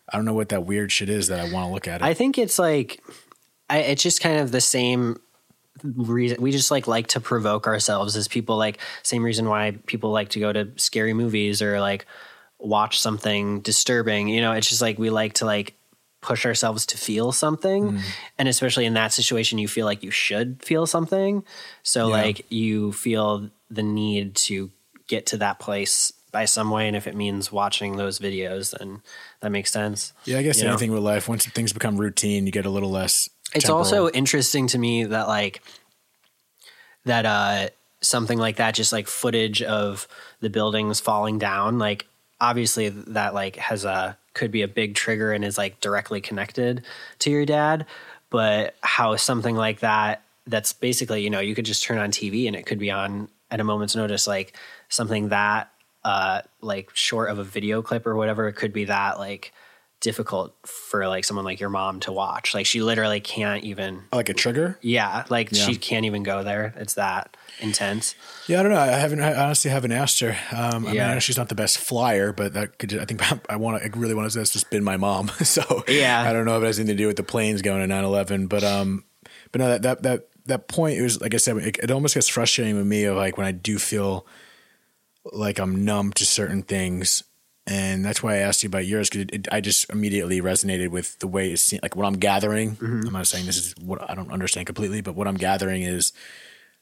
[0.08, 2.04] I don't know what that weird shit is that I want to look at it.
[2.04, 3.02] I think it's like,
[3.70, 5.20] I, it's just kind of the same
[5.82, 6.40] reason.
[6.40, 8.56] We just like like to provoke ourselves as people.
[8.56, 12.06] Like same reason why people like to go to scary movies or like
[12.58, 14.28] watch something disturbing.
[14.28, 15.74] You know, it's just like we like to like
[16.20, 18.08] push ourselves to feel something, mm-hmm.
[18.38, 21.42] and especially in that situation, you feel like you should feel something.
[21.82, 22.14] So Yeah.
[22.14, 24.70] like you feel the need to
[25.08, 29.02] get to that place by some way, and if it means watching those videos, then
[29.40, 30.12] that makes sense.
[30.24, 30.70] yeah, I guess you know?
[30.70, 33.28] anything with life, once things become routine, you get a little less.
[33.54, 33.78] it's temporal.
[33.78, 35.62] also interesting to me that like
[37.04, 37.68] that uh
[38.00, 40.08] something like that just like footage of
[40.40, 42.06] the buildings falling down like
[42.40, 46.82] obviously that like has a could be a big trigger and is like directly connected
[47.20, 47.86] to your dad
[48.30, 52.46] but how something like that that's basically you know you could just turn on TV
[52.46, 54.56] and it could be on at a moment's notice like
[54.88, 55.71] something that
[56.04, 59.52] uh like short of a video clip or whatever it could be that like
[60.00, 64.28] difficult for like someone like your mom to watch like she literally can't even like
[64.28, 64.76] a trigger.
[64.82, 65.64] yeah like Yeah.
[65.64, 68.16] she can't even go there it's that intense
[68.48, 68.80] Yeah, I don't know.
[68.80, 69.20] I haven't.
[69.20, 70.36] I honestly haven't asked her.
[70.50, 72.98] Um, I mean, I know she's not the best flyer, but that could.
[72.98, 73.80] I think I want.
[73.80, 73.84] to.
[73.84, 74.30] I really want to.
[74.32, 75.28] Say that's just been my mom.
[75.44, 76.20] So Yeah.
[76.28, 78.48] I don't know if it has anything to do with the planes going to 9-11,
[78.48, 79.04] but um,
[79.52, 81.56] but no, that that that that point it was like I said.
[81.58, 84.26] It, it almost gets frustrating with me of like when I do feel
[85.24, 87.22] like I'm numb to certain things.
[87.64, 91.28] And that's why I asked you about yours because I just immediately resonated with the
[91.28, 92.72] way it's like what I'm gathering.
[92.72, 93.06] Mm-hmm.
[93.06, 96.12] I'm not saying this is what I don't understand completely, but what I'm gathering is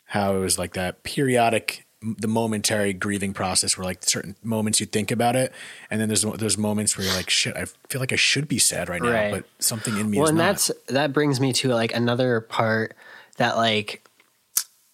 [0.04, 4.86] how it was like that periodic the momentary grieving process where like certain moments you
[4.86, 5.52] think about it
[5.90, 8.58] and then there's those moments where you're like shit i feel like i should be
[8.58, 10.44] sad right now but something in me well is and not.
[10.44, 12.96] that's that brings me to like another part
[13.36, 14.02] that like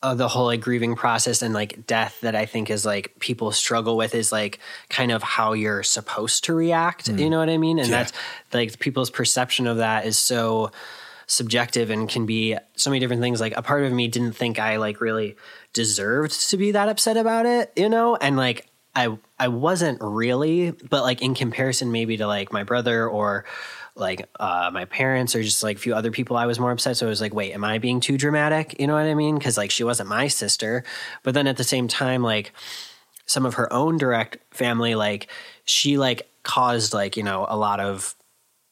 [0.02, 3.50] of the whole like grieving process and like death that i think is like people
[3.50, 4.58] struggle with is like
[4.90, 7.90] kind of how you're supposed to react you know what i mean and Mm.
[7.90, 7.96] Yeah.
[8.02, 8.12] that's
[8.52, 10.70] like people's perception of that is so
[11.26, 14.58] subjective and can be so many different things like a part of me didn't think
[14.58, 15.34] i like really
[15.72, 20.70] deserved to be that upset about it you know and like i i wasn't really
[20.70, 23.44] but like in comparison maybe to like my brother or
[23.96, 26.96] like uh, my parents or just like a few other people I was more upset.
[26.96, 28.78] So I was like, wait, am I being too dramatic?
[28.78, 29.36] You know what I mean?
[29.36, 30.84] Because like she wasn't my sister.
[31.22, 32.52] But then at the same time, like
[33.26, 35.28] some of her own direct family, like
[35.64, 38.14] she like caused like, you know, a lot of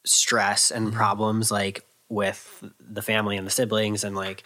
[0.05, 4.43] stress and problems like with the family and the siblings and like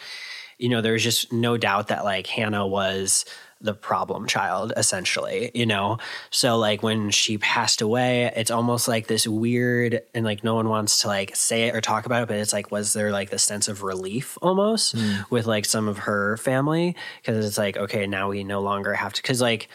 [0.58, 3.26] you know there's just no doubt that like Hannah was
[3.62, 5.98] the problem child essentially you know?
[6.30, 10.69] So like when she passed away it's almost like this weird and like no one
[10.69, 13.30] wants to like say it or talk about it but it's like was there like
[13.30, 15.22] the sense of relief almost hmm.
[15.30, 16.95] with like some of her family?
[17.22, 19.69] Because it's like okay now we no longer have to because like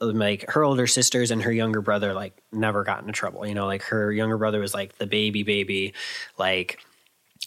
[0.00, 3.54] um, like her older sisters and her younger brother like never got into trouble you
[3.54, 3.66] know?
[3.66, 5.94] Like her younger brother was like the baby baby
[6.38, 6.80] like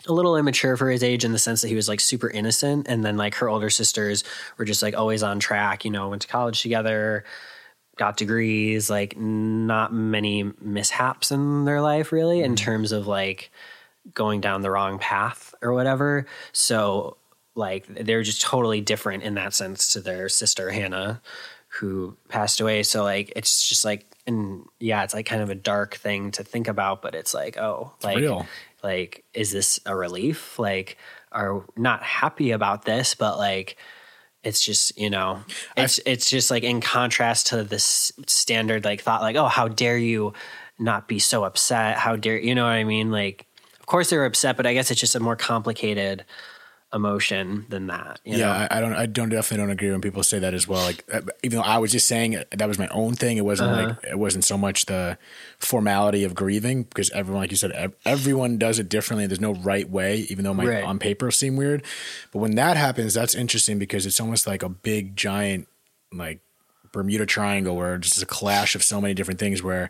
[0.08, 2.88] a little immature for his age in the sense that he was like super innocent
[2.88, 4.24] and then like her older sisters
[4.58, 7.24] were just like always on track you know went to college together
[7.98, 12.65] got degrees like not many mishaps in their life really in mm-hmm.
[12.65, 13.52] terms of like
[14.13, 16.26] going down the wrong path or whatever.
[16.52, 17.18] So
[17.56, 21.22] like they're just totally different in that sense to their sister hannah
[21.76, 22.84] who passed away.
[22.84, 26.44] So like it's just like and yeah it's like kind of a dark thing to
[26.44, 28.48] think about but it's like oh like real.
[28.84, 30.58] like is this a relief?
[30.58, 30.98] Like
[31.32, 33.78] are not happy about this but like
[34.44, 35.42] it's just you know
[35.76, 39.98] it's it's just like in contrast to this standard like thought like oh how dare
[39.98, 40.34] you
[40.80, 41.98] not be so upset?
[41.98, 43.12] How dare you know what i mean?
[43.12, 43.48] Like
[43.80, 46.26] of course they were upset but i guess it's just a more complicated
[46.96, 48.68] emotion than that you yeah?
[48.72, 48.94] I, I don't.
[48.94, 50.82] I don't definitely don't agree when people say that as well.
[50.84, 53.38] Like, uh, even though I was just saying it, that was my own thing.
[53.38, 53.88] It wasn't Uh-huh.
[53.90, 55.18] like it wasn't so much the
[55.60, 59.28] formality of grieving because everyone, like you said, everyone does it differently.
[59.28, 60.84] There's no right way, even though my Right.
[60.84, 61.84] on paper seem weird.
[62.32, 65.68] But when that happens, that's interesting because it's almost like a big giant
[66.14, 66.40] like
[66.94, 69.90] Bermuda Triangle where it's just a clash of so many different things where.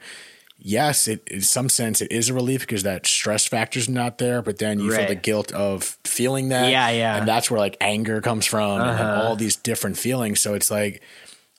[0.68, 4.42] Yes, it in some sense it is a relief because that stress factor's not there,
[4.42, 6.72] but then you feel the guilt of feeling that.
[6.72, 7.18] Yeah, yeah.
[7.18, 9.04] And that's where like anger comes from and Uh-huh.
[9.04, 10.40] like, all these different feelings.
[10.40, 11.04] So it's like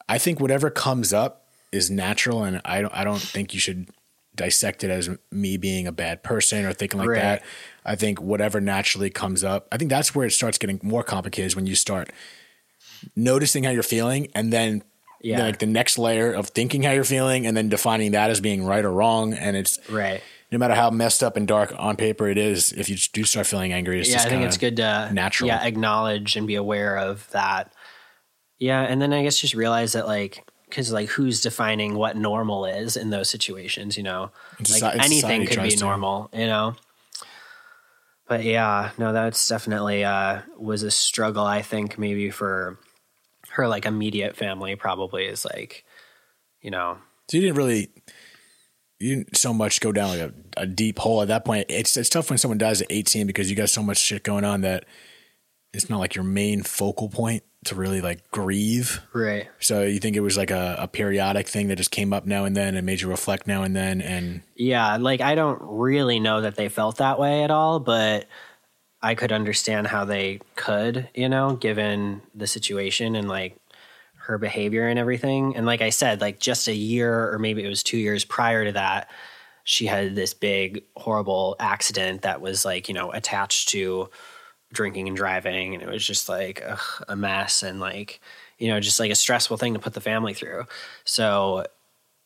[0.08, 3.86] I think whatever comes up is natural and I don't I don't think you should
[4.34, 7.22] dissect it as me being a bad person or thinking like Right.
[7.22, 7.44] that.
[7.84, 11.46] I think whatever naturally comes up, I think that's where it starts getting more complicated
[11.46, 12.10] is when you start
[13.14, 14.82] noticing how you're feeling and then
[15.26, 15.42] Yeah.
[15.42, 18.64] like the next layer of thinking how you're feeling and then defining that as being
[18.64, 22.28] right or wrong and it's right no matter how messed up and dark on paper
[22.28, 25.10] it is if you do start feeling angry it's yeah, I think it's good to
[25.12, 25.48] natural.
[25.48, 27.72] Yeah, acknowledge and be aware of that.
[28.58, 32.64] Yeah, and then I guess just realize that like because like who's defining what normal
[32.64, 34.30] is in those situations, you know?
[34.58, 35.84] And like anything could be to.
[35.84, 36.76] normal, you know.
[38.28, 41.44] But yeah, no, that's definitely uh was a struggle.
[41.44, 42.78] I think maybe for
[43.56, 45.84] her like immediate family probably is like,
[46.60, 47.88] you know, So you didn't really,
[49.00, 51.66] you didn't so much go down like a, a deep hole at that point.
[51.68, 54.44] It's it's tough when someone dies at 18 because you got so much shit going
[54.44, 54.84] on that
[55.72, 59.00] it's not like your main focal point to really like grieve.
[59.12, 59.48] right.
[59.58, 62.44] So you think it was like a, a periodic thing that just came up now
[62.44, 66.20] and then and made you reflect now and then and Yeah, like I don't really
[66.20, 68.26] know that they felt that way at all, but
[69.06, 73.56] I could understand how they could, you know, given the situation and like
[74.16, 75.54] her behavior and everything.
[75.54, 78.64] And like I said, like just a year or maybe it was 2 years prior
[78.64, 79.08] to that,
[79.62, 84.10] she had this big horrible accident that was like, you know, attached to
[84.72, 88.20] drinking and driving and it was just like ugh, a mess and like,
[88.58, 90.64] you know, just like a stressful thing to put the family through.
[91.04, 91.64] So,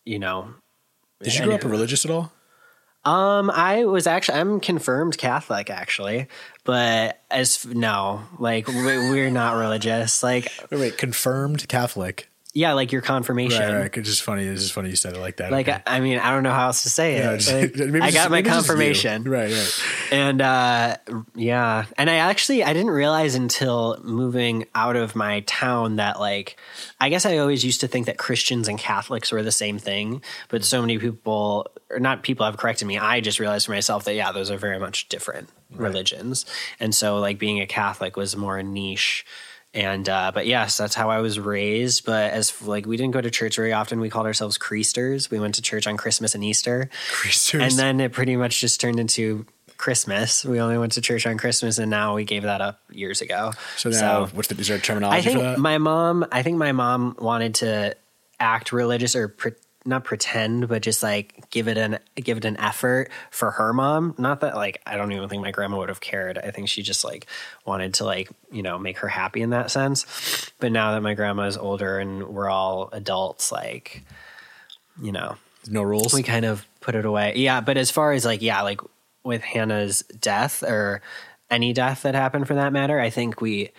[0.06, 0.54] you know,
[1.22, 2.32] did you grow up religious at all?
[3.04, 6.28] Um, I was actually I'm confirmed Catholic actually,
[6.64, 10.22] but as no, like we, we're not religious.
[10.22, 12.29] Like Wait, wait, confirmed Catholic.
[12.52, 13.60] Yeah, like your confirmation.
[13.60, 13.96] Right, right.
[13.96, 14.44] It's just funny.
[14.44, 15.52] It's just funny you said it like that.
[15.52, 15.80] Like Okay.
[15.86, 17.38] I, I mean, I don't know how else to say it.
[17.38, 18.52] Just- Like, I got my just you.
[18.52, 19.22] confirmation.
[19.24, 19.82] Right, right.
[20.10, 20.96] and uh
[21.36, 26.58] yeah and i actually i didn't realize until moving out of my town that like
[27.00, 30.20] i guess i always used to think that christians and catholics were the same thing
[30.48, 34.04] but so many people or not people have corrected me i just realized for myself
[34.04, 36.44] that yeah those are very much different religions
[36.80, 39.24] and so like being a catholic was more a niche
[39.72, 42.04] And uh, but yes, that's how I was raised.
[42.04, 44.00] But as like we didn't go to church very often.
[44.00, 45.30] We called ourselves Creasters.
[45.30, 47.60] We went to church on Christmas and Easter, Creasters.
[47.62, 50.44] and then it pretty much just turned into Christmas.
[50.44, 53.52] We only went to church on Christmas, and now we gave that up years ago.
[53.76, 55.58] so now, what's the, is there terminology I think for that?
[55.58, 56.26] my mom.
[56.32, 57.96] I think my mom wanted to
[58.40, 59.52] act religious or pre-
[59.84, 64.14] not pretend, but just like give it an give it an effort for her mom.
[64.18, 66.38] Not that like I don't even think my grandma would have cared.
[66.38, 67.26] I think she just like
[67.64, 70.50] wanted to like you know make her happy in that sense.
[70.58, 74.02] But now that my grandma is older and we're all adults, like
[75.00, 75.36] you know
[75.68, 76.12] no rules.
[76.12, 77.34] we kind of put it away.
[77.36, 78.80] Yeah, but as far as like yeah, like
[79.24, 81.00] with Hannah's death or
[81.50, 83.70] any death that happened for that matter, I think we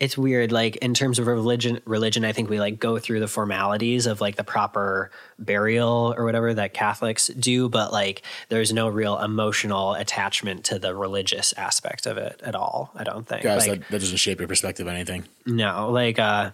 [0.00, 3.28] it's weird like in terms of religion religion I think we like go through the
[3.28, 8.88] formalities of like the proper burial or whatever that Catholics do, but like there's no
[8.88, 13.42] real emotional attachment to the religious aspect of it at all, I don't think.
[13.42, 15.24] Guys, like, that, that doesn't shape your perspective on anything.
[15.46, 16.50] no, like uh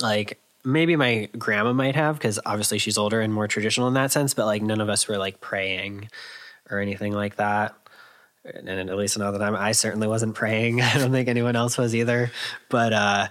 [0.00, 4.12] like maybe my grandma might have because obviously she's older and more traditional in that
[4.12, 6.08] sense, but like none of us were like praying
[6.70, 7.74] or anything like that.
[8.44, 10.80] And at least another time I certainly wasn't praying.
[10.82, 12.30] I don't think anyone else was either.
[12.68, 13.28] But uh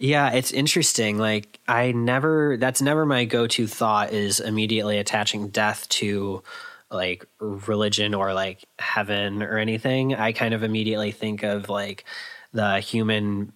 [0.00, 1.18] yeah, it's interesting.
[1.18, 6.42] Like I never that's never my go-to thought is immediately attaching death to
[6.90, 10.14] like religion or like heaven or anything.
[10.14, 12.04] I kind of immediately think of like
[12.52, 13.52] the human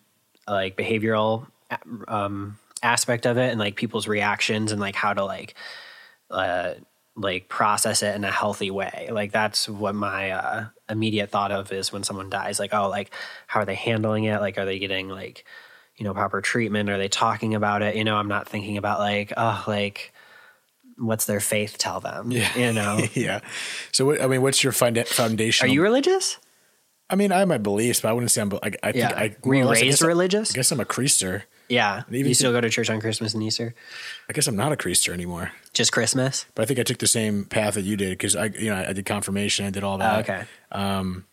[0.47, 1.47] like behavioral
[2.09, 5.55] um aspect of it and like people's reactions and like how to like
[6.31, 6.75] uh
[7.15, 11.71] like process it in a healthy way like that's what my uh immediate thought of
[11.71, 13.11] is when someone dies like oh like
[13.47, 15.45] how are they handling it like are they getting like
[15.97, 18.99] you know proper treatment are they talking about it you know i'm not thinking about
[18.99, 20.13] like oh like
[20.97, 22.49] what's their faith tell them Yeah.
[22.57, 23.41] you know yeah.
[23.93, 25.67] So, what, I mean, what's your founda- foundation?
[25.67, 26.39] are you religious
[27.11, 28.49] I mean, I have my beliefs, but I wouldn't say I'm.
[28.49, 30.51] Like, I think I Were you more or less, I raised guess I- religious?
[30.51, 31.43] I guess I'm a creaster.
[31.69, 33.75] yeah you still go to church on christmas and easter
[34.31, 35.53] I guess I'm not a creaster anymore.
[35.73, 38.47] Just christmas But I think I took the same path that you did because I,
[38.47, 40.21] you know, I did confirmation, I did all oh, that.
[40.29, 41.25] okay Um,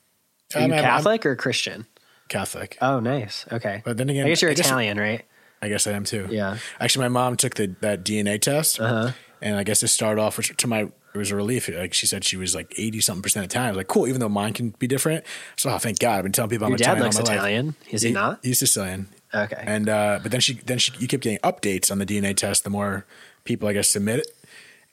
[0.55, 1.85] are I you I'm- catholic or christian
[2.27, 2.77] Catholic.
[2.81, 5.25] oh nice okay But then again, i guess you're I guess- italian right
[5.61, 6.25] I guess I am too.
[6.31, 6.55] Yeah.
[6.79, 9.11] Actually, my mom took the that DNA test, Uh-huh.
[9.41, 11.67] and I guess it started off which to my it was a relief.
[11.67, 13.65] Like she said, she was like eighty something percent of the time.
[13.65, 15.25] I was like, cool, even though mine can be different.
[15.57, 17.29] So oh, thank God, I've been telling people I'm Your dad Italian looks all my
[17.31, 17.37] life.
[17.39, 17.75] Italian.
[17.89, 18.39] Is he, not?
[18.41, 19.09] He's Sicilian.
[19.35, 19.61] Okay.
[19.61, 22.63] And uh, but then she then she you kept getting updates on the DNA test.
[22.63, 23.05] The more
[23.43, 24.27] people I guess submit it,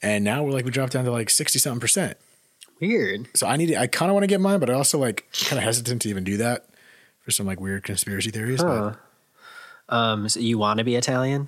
[0.01, 2.17] and now we're like we dropped down to like sixty something percent.
[2.79, 3.27] Weird.
[3.35, 5.25] So I need to, I kind of want to get mine, but I also like
[5.45, 6.67] kind of hesitant to even do that
[7.21, 8.61] for some like weird conspiracy theories.
[8.61, 8.93] Huh.
[9.89, 11.47] But, Um, so you want to be Italian?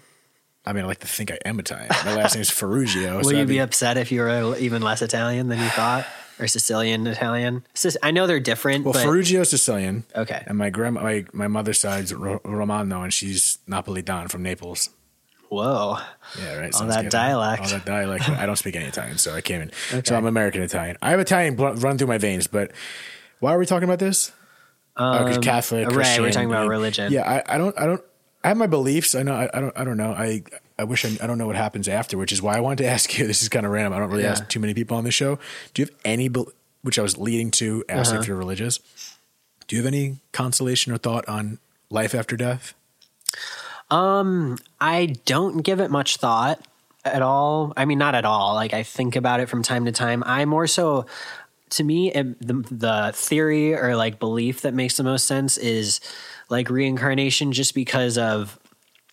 [0.65, 1.89] I mean, I like to think I am Italian.
[2.05, 3.17] My last name is Ferrugio.
[3.17, 6.05] Will so you I'd be upset if you were even less Italian than you thought,
[6.39, 7.63] or Sicilian Italian?
[7.73, 10.03] Sic- I know they're different, Well, but Ferrugio is Sicilian.
[10.15, 10.43] Okay.
[10.47, 14.89] And my grandma, my, my mother's side's Ro- Romano, and she's Napolitan from Naples.
[15.49, 15.97] Whoa,
[16.39, 16.73] Yeah, right.
[16.73, 17.12] All Sounds that good.
[17.12, 17.63] dialect.
[17.63, 18.29] All that dialect.
[18.29, 19.71] I don't speak any Italian, so I came in.
[19.91, 20.05] even.
[20.05, 20.97] So I'm American Italian.
[21.01, 22.71] I have Italian bl- run through my veins, but
[23.39, 24.31] why are we talking about this?
[24.95, 27.12] Because Um, Catholic, right, we're talking about and- religion.
[27.12, 28.01] Yeah, I, I don't, I don't.
[28.43, 29.15] I have my beliefs.
[29.15, 29.33] I know.
[29.33, 29.77] I, I don't.
[29.77, 30.12] I don't know.
[30.13, 30.43] I.
[30.77, 32.89] I wish I, I don't know what happens after, which is why I wanted to
[32.95, 33.27] ask you.
[33.27, 33.91] This is kind of random.
[33.93, 34.31] I don't really Yeah.
[34.31, 35.38] ask too many people on the show.
[35.73, 36.27] Do you have any,
[36.83, 38.21] which I was leading to, ask Uh-huh.
[38.21, 38.79] if you're religious?
[39.67, 41.59] Do you have any consolation or thought on
[41.89, 42.73] life after death?
[43.91, 46.62] Um, I don't give it much thought
[47.04, 47.73] at all.
[47.75, 48.54] I mean, not at all.
[48.54, 50.23] Like I think about it from time to time.
[50.25, 51.06] I more so,
[51.71, 55.99] to me, it, the the theory or like belief that makes the most sense is
[56.49, 58.60] like reincarnation, just because of.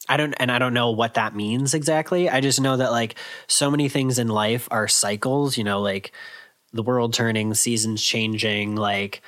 [0.09, 2.31] I don't, and I don't know what that means exactly.
[2.31, 3.17] I just know that like
[3.49, 5.59] so many things in life are cycles.
[5.59, 6.13] You know, like
[6.73, 9.21] the world turning, seasons changing, like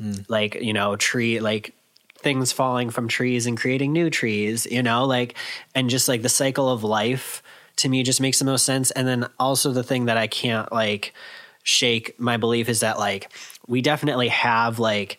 [0.00, 0.12] hmm.
[0.28, 1.74] like you know tree like
[2.20, 5.34] things falling from trees and creating new trees you know like
[5.74, 7.42] and just like the cycle of life
[7.76, 10.70] to me just makes the most sense and then also the thing that i can't
[10.72, 11.14] like
[11.62, 13.32] shake my belief is that like
[13.66, 15.18] we definitely have like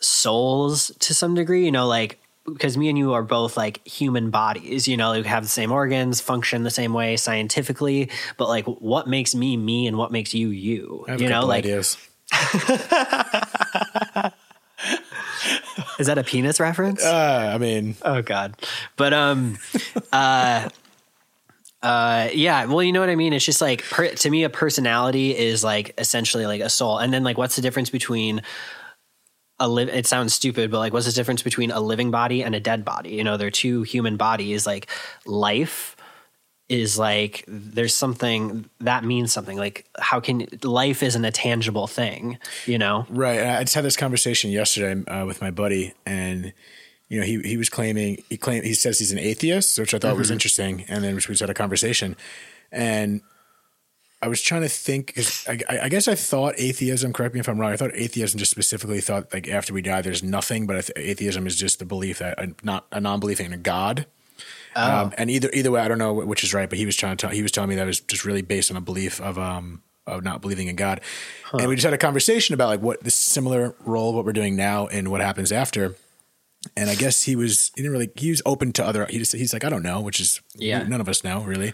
[0.00, 4.30] souls to some degree you know like because me and you are both like human
[4.30, 8.64] bodies you know like have the same organs function the same way scientifically but like
[8.64, 11.96] what makes me me and what makes you you you know like ideas.
[16.00, 18.54] is that a penis reference Uh, I mean, Oh God.
[18.96, 19.58] But um
[20.12, 20.68] uh
[21.82, 23.32] uh yeah, well you know what I mean?
[23.32, 26.98] It's just like per, to me a personality is like essentially like a soul.
[26.98, 28.42] And then like what's the difference between
[29.58, 32.54] a live it sounds stupid, but like what's the difference between a living body and
[32.54, 33.10] a dead body?
[33.10, 34.66] You know, they're two human bodies.
[34.66, 34.88] Like
[35.26, 35.96] life
[36.70, 39.58] is like there's something that means something.
[39.58, 43.06] Like how can life isn't a tangible thing, you know?
[43.10, 43.40] Right.
[43.40, 46.52] I just had this conversation yesterday uh, with my buddy, and
[47.08, 49.98] you know, he he was claiming he claimed he says he's an atheist, which I
[49.98, 52.16] thought was interesting, and then we just had a conversation,
[52.70, 53.20] and
[54.22, 57.12] I was trying to think because I, I guess I thought atheism.
[57.12, 57.72] Correct me if I'm wrong.
[57.72, 60.68] I thought atheism just specifically thought like after we die, there's nothing.
[60.68, 64.06] But atheism is just the belief that a, not a non-belief in a god.
[64.76, 66.68] Um, and either either way, I don't know which is right.
[66.68, 68.42] But he was trying to tell, he was telling me that it was just really
[68.42, 71.00] based on a belief of um of not believing in God.
[71.52, 74.56] And we just had a conversation about like what this similar role what we're doing
[74.56, 75.94] now and what happens after.
[76.76, 79.06] And I guess he was he didn't really he was open to other.
[79.06, 80.82] He just he's like I don't know, which is Yeah.
[80.84, 81.72] none of us know really.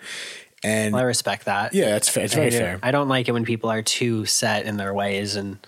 [0.65, 1.75] And Well, I respect that.
[1.75, 2.25] yeah, it's fair.
[2.25, 2.53] It's very it.
[2.53, 2.79] fair.
[2.83, 5.59] I don't like it when people are too set in their ways, and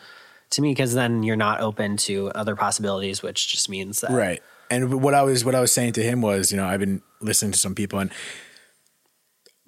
[0.50, 4.42] to me, because then you're not open to other possibilities, which just means that Right.
[4.70, 7.02] And what I was what I was saying to him was, you know, I've been
[7.20, 8.10] listening to some people and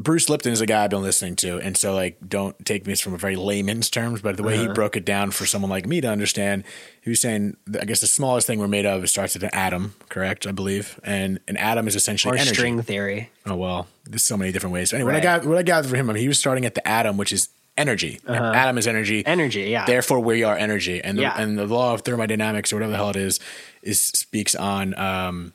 [0.00, 3.02] Bruce Lipton is a guy I've been listening to, and so like don't take this
[3.02, 4.72] from a very layman's terms, but the way he uh-huh.
[4.72, 6.64] broke it down for someone like me to understand,
[7.02, 9.94] he was saying, I guess the smallest thing we're made of starts at an atom,
[10.08, 10.46] correct?
[10.46, 12.54] I believe, and an atom is essentially or energy.
[12.54, 13.28] string theory.
[13.44, 14.94] Oh well, there's so many different ways.
[14.94, 16.74] Anyway, what I got what I gathered from him, I mean, he was starting at
[16.74, 18.20] the atom, which is energy.
[18.26, 18.42] Uh-huh.
[18.42, 19.24] Atom is energy.
[19.26, 19.84] Energy, yeah.
[19.84, 21.40] Therefore, we are energy, and the, Yeah.
[21.40, 23.38] and the law of thermodynamics or whatever the hell it is,
[23.82, 25.52] is speaks on um,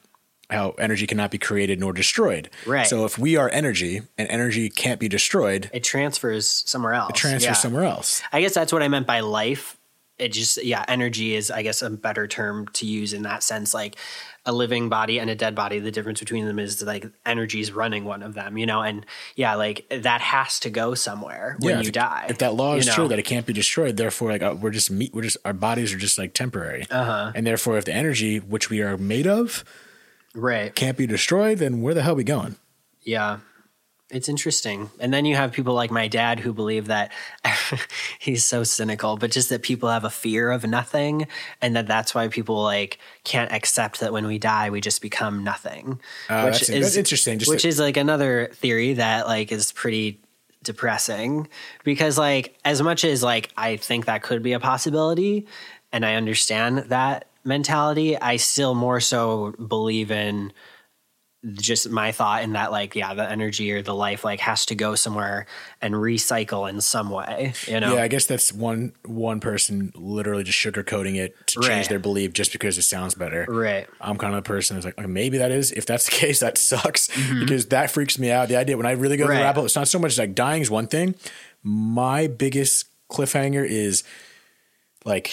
[0.50, 2.50] how energy cannot be created nor destroyed.
[2.66, 2.88] Right.
[2.88, 7.10] So if we are energy and energy can't be destroyed, it transfers somewhere else.
[7.12, 7.54] It transfers Yeah.
[7.54, 8.22] somewhere else.
[8.32, 9.78] I guess that's what I meant by life.
[10.18, 13.74] It just, yeah, energy is, I guess, a better term to use in that sense.
[13.74, 13.96] Like
[14.46, 17.72] a living body and a dead body, the difference between them is like energy is
[17.72, 18.82] running one of them, you know?
[18.82, 22.28] And yeah, like that has to go somewhere when you if, die.
[22.30, 22.94] If that law you is know?
[22.94, 25.54] true that it can't be destroyed, therefore, like uh, we're just meat, we're just our
[25.54, 27.32] bodies are just like temporary, uh-huh.
[27.34, 29.64] and therefore, if the energy which we are made of
[30.36, 30.76] Right.
[30.76, 32.58] can't be destroyed, then where the hell are we going?
[33.02, 33.40] Yeah.
[34.12, 34.92] It's interesting.
[35.00, 37.12] And then you have people like my dad who believe that
[38.20, 41.28] he's so cynical, but just that people have a fear of nothing
[41.62, 45.44] and that that's why people like can't accept that when we die we just become
[45.44, 46.00] nothing.
[46.30, 50.20] Uh, that's- that's interesting, just which is like another theory that like is pretty
[50.64, 51.48] depressing
[51.84, 55.48] because like as much as like I think that could be a possibility
[55.92, 60.52] and I understand that mentality, I still more so believe in
[61.54, 64.74] just my thought in that like yeah the energy or the life like has to
[64.76, 65.46] go somewhere
[65.82, 70.44] and recycle in some way you know Yeah, I guess that's one one person literally
[70.44, 73.46] just sugarcoating it to change their belief just because it sounds better.
[73.48, 75.72] right I'm kind of the person who's like, okay, maybe that is.
[75.72, 77.40] If that's the case, that sucks Mm-hmm.
[77.42, 78.48] because that freaks me out.
[78.50, 79.38] The idea when I really go to Right.
[79.38, 81.16] the rabbit hole, it's not so much like dying is one thing.
[81.64, 84.04] My biggest cliffhanger is
[85.06, 85.32] like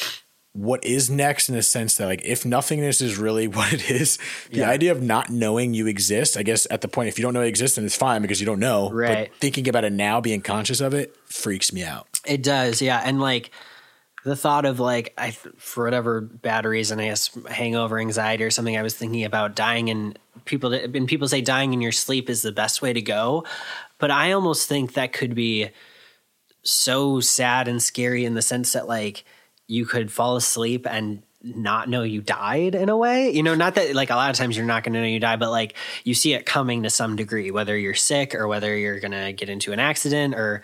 [0.55, 4.19] what is next in the sense that like if nothingness is really what it is,
[4.51, 4.69] the Yeah.
[4.71, 7.41] idea of not knowing you exist, I guess at the point if you don't know
[7.43, 8.91] it exists, then it's fine because you don't know.
[8.91, 9.31] Right.
[9.31, 12.07] But thinking about it now, being conscious of it, freaks me out.
[12.27, 13.01] It does, yeah.
[13.05, 13.51] And like
[14.25, 18.77] the thought of like I for whatever bad reason, I guess hangover anxiety or something,
[18.77, 22.43] I was thinking about dying and people and people say dying in your sleep is
[22.43, 23.45] the best way to go.
[23.99, 25.71] But I almost think that could be
[26.63, 29.25] so sad and scary in the sense that like
[29.73, 33.31] you could fall asleep and not know you died in a way.
[33.31, 35.19] You know, not that like a lot of times you're not going to know you
[35.19, 38.77] die, but like you see it coming to some degree, whether you're sick or whether
[38.77, 40.63] you're going to get into an accident or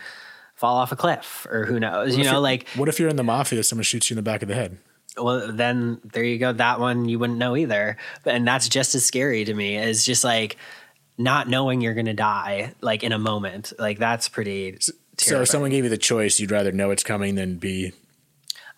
[0.54, 2.16] fall off a cliff or who knows.
[2.16, 3.64] You know, like what if you're in the mafia?
[3.64, 4.78] Someone shoots you in the back of the head.
[5.16, 9.04] well then there you go that one you wouldn't know either and that's just as
[9.04, 10.56] scary to me is just like
[11.16, 14.78] not knowing you're gonna die like in a moment like that's pretty
[15.18, 17.92] So if someone gave you the choice, you'd rather know it's coming than be.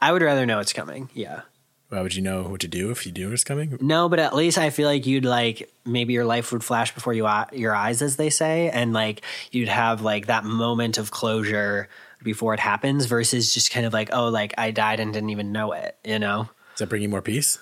[0.01, 1.42] I would rather know it's coming yeah
[1.88, 3.76] Why would you know what to do if you knew it's coming?
[3.80, 7.12] no but at least i feel like you'd like maybe your life would flash before
[7.12, 11.11] you uh, your eyes as they say and like you'd have like that moment of
[11.11, 11.88] closure
[12.22, 15.53] before it happens versus just kind of like oh like i died and didn't even
[15.53, 17.59] know it you know Does that bring you more peace?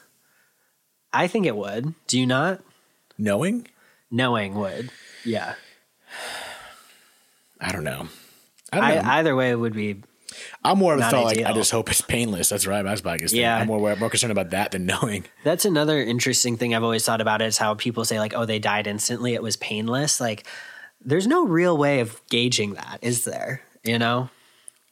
[1.13, 2.61] i think it would do you not
[3.17, 3.67] Knowing?
[4.11, 4.91] knowing would
[5.25, 5.55] yeah
[7.61, 8.07] I don't know.
[8.73, 9.11] I don't know.
[9.11, 9.97] I, either way would be
[10.65, 12.49] I'm more of a thought like I just hope it's painless.
[12.49, 12.83] That's right.
[12.83, 13.43] That's my biggest thing.
[13.43, 13.57] Yeah.
[13.59, 15.25] I'm more more concerned about that than knowing.
[15.45, 18.59] That's another interesting thing I've always thought about is how people say like, oh, they
[18.59, 19.35] died instantly.
[19.35, 20.21] It was painless.
[20.21, 20.47] Like,
[21.05, 23.63] there's no real way of gauging that, is there?
[23.85, 24.31] You know?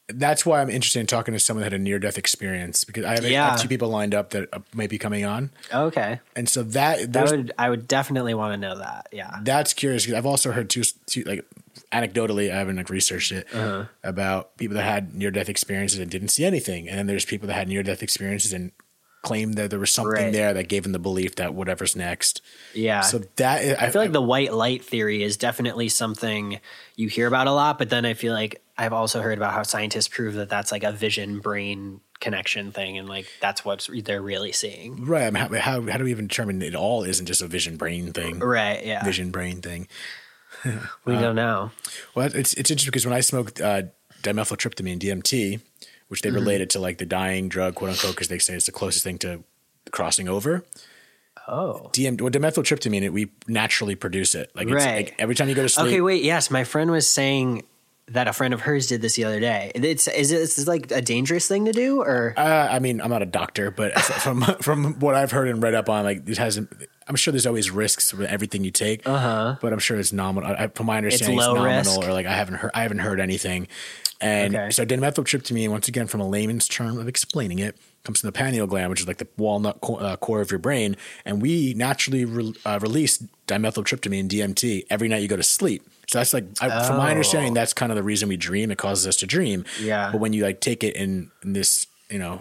[0.09, 3.03] That's why I'm interested in talking to someone that had a near death experience because
[3.03, 3.49] I have, I Yeah.
[3.51, 6.21] have two people lined up that uh, might be coming on, Okay.
[6.33, 9.09] and so that That would I would definitely want to know that.
[9.11, 9.39] Yeah.
[9.43, 11.43] that's curious because I've also heard two, two like
[11.91, 13.85] anecdotally I haven't like researched it Uh-huh.
[14.03, 17.47] about people that had near death experiences and didn't see anything, and then there's people
[17.47, 18.71] that had near death experiences and
[19.23, 20.31] claimed that there was something Right.
[20.33, 22.41] there that gave them the belief that whatever's next.
[22.73, 23.01] Yeah.
[23.01, 26.59] So that is, I feel like the white light theory is definitely something
[26.95, 29.63] you hear about a lot, but then I feel like I've also heard about how
[29.63, 34.21] scientists prove that that's like a vision brain connection thing, and like that's what they're
[34.21, 35.03] really seeing.
[35.05, 35.23] right.
[35.23, 37.75] I mean, how, how how do we even determine it all isn't just a vision
[37.75, 38.39] brain thing?
[38.39, 38.85] Right?
[38.85, 39.03] Yeah.
[39.03, 39.87] Vision brain thing.
[41.05, 41.71] we don't know.
[42.15, 43.83] Well, it's it's interesting because when I smoked uh,
[44.23, 45.61] dimethyltryptamine DMT,
[46.07, 46.33] which Mm-hmm.
[46.33, 49.03] they related to like the dying drug, quote unquote, because they say it's the closest
[49.03, 49.43] thing to
[49.91, 50.63] crossing over.
[51.47, 51.89] Oh.
[51.93, 54.51] DM, well, dimethyltryptamine, it, we naturally produce it.
[54.53, 54.95] Like, it's, Right.
[55.05, 55.87] like every time you go to sleep.
[55.87, 56.01] Okay.
[56.01, 56.21] Wait.
[56.23, 57.63] Yes, my friend was saying
[58.09, 59.71] that a friend of hers did this the other day.
[59.75, 62.33] It's is it is this like a dangerous thing to do or?
[62.37, 65.73] Uh, I mean, I'm not a doctor, but from from what I've heard and read
[65.73, 66.69] up on, like it hasn't.
[67.09, 69.57] I'm sure there's always risks with everything you take, uh-huh.
[69.61, 70.49] but I'm sure it's nominal.
[70.57, 72.01] I, from my understanding, it's, low nominal, risk?
[72.01, 72.71] or like I haven't heard.
[72.73, 73.67] I haven't heard anything.
[74.19, 74.71] And Okay.
[74.71, 78.65] so dimethyltryptamine, once again, from a layman's term of explaining it, comes from the pineal
[78.67, 82.25] gland, which is like the walnut co- uh, core of your brain, and we naturally
[82.25, 85.83] re- uh, release dimethyltryptamine (DMT) every night you go to sleep.
[86.07, 87.11] So that's like, I, from my Oh.
[87.11, 88.71] understanding, that's kind of the reason we dream.
[88.71, 89.65] It causes us to dream.
[89.81, 90.09] Yeah.
[90.11, 92.39] But when you like take it in, in this, you know,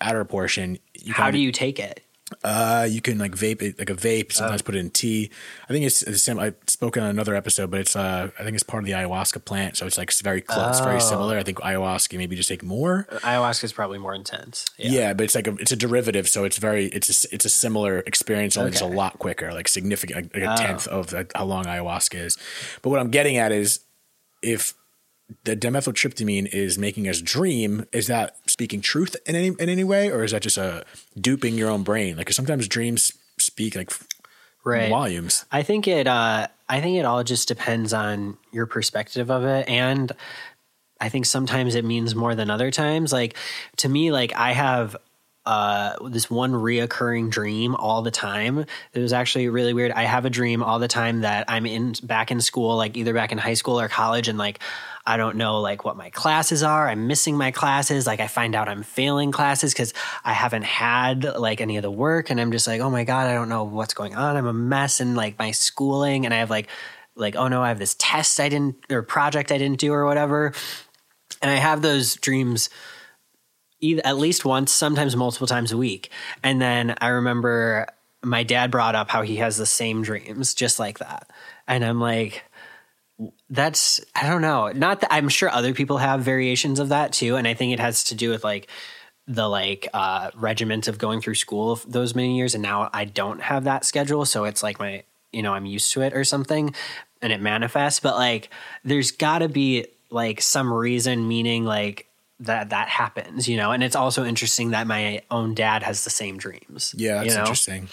[0.00, 2.00] outer portion, you How do you take it?
[2.44, 4.26] Uh, you can like vape it like a vape.
[4.30, 4.34] Oh.
[4.34, 5.30] Sometimes put it in tea.
[5.68, 6.38] I think it's the same.
[6.38, 9.44] I spoke on another episode, but it's uh, I think it's part of the ayahuasca
[9.44, 10.98] plant, so it's like it's very close, very Oh.
[11.00, 11.38] similar.
[11.38, 13.06] I think ayahuasca maybe just take more.
[13.10, 14.66] Ayahuasca is probably more intense.
[14.76, 15.14] Yeah.
[15.14, 18.00] but it's like a it's a derivative, so it's very it's a, it's a similar
[18.00, 18.88] experience, only it's a Oh.
[18.88, 22.36] lot quicker, like significant, like, like a tenth of like, how long ayahuasca is.
[22.82, 23.80] But what I'm getting at is
[24.42, 24.74] if
[25.44, 30.10] the dimethyltryptamine is making us dream, is that speaking truth in any in any way,
[30.10, 30.84] or is that just a
[31.16, 32.16] duping your own brain?
[32.16, 33.92] Like sometimes dreams speak like
[34.64, 34.88] Right.
[34.90, 35.44] volumes.
[35.52, 36.08] I think it.
[36.08, 40.10] Uh, I think it all just depends on your perspective of it, and
[41.00, 43.12] I think sometimes it means more than other times.
[43.12, 43.36] Like
[43.76, 44.96] to me, like I have
[45.48, 48.66] uh, this one reoccurring dream all the time.
[48.92, 49.92] It was actually really weird.
[49.92, 53.14] I have a dream all the time that I'm in back in school, like either
[53.14, 54.58] back in high school or college, and like
[55.06, 56.86] I don't know like what my classes are.
[56.86, 58.06] I'm missing my classes.
[58.06, 61.90] Like I find out I'm failing classes because I haven't had like any of the
[61.90, 64.36] work, and I'm just like, oh my god, I don't know what's going on.
[64.36, 66.68] I'm a mess in like my schooling, and I have like
[67.14, 70.04] like oh no, I have this test I didn't or project I didn't do or
[70.04, 70.52] whatever,
[71.40, 72.68] and I have those dreams
[73.80, 76.10] either at least once, sometimes multiple times a week.
[76.42, 77.86] And then I remember
[78.22, 81.30] my dad brought up how he has the same dreams just like that.
[81.66, 82.44] And I'm like,
[83.50, 84.70] that's, I don't know.
[84.72, 87.36] Not that I'm sure other people have variations of that too.
[87.36, 88.68] And I think it has to do with like,
[89.28, 93.42] the like uh regiment of going through school those many years and now I don't
[93.42, 96.74] have that schedule so it's like my you know I'm used to it or something
[97.20, 98.48] and it manifests but like
[98.84, 102.07] there's got to be like some reason meaning like
[102.40, 106.10] that that happens you know and it's also interesting that my own dad has the
[106.10, 107.40] same dreams Yeah, that's you know?
[107.40, 107.88] interesting.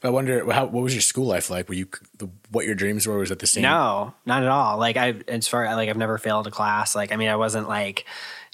[0.00, 1.68] But I wonder how what was your school life like?
[1.68, 1.88] Were you
[2.18, 3.18] the, what your dreams were?
[3.18, 3.62] Was it the same?
[3.62, 4.78] No, not at all.
[4.78, 6.94] Like I, as far like I've never failed a class.
[6.94, 8.04] Like I mean, I wasn't like,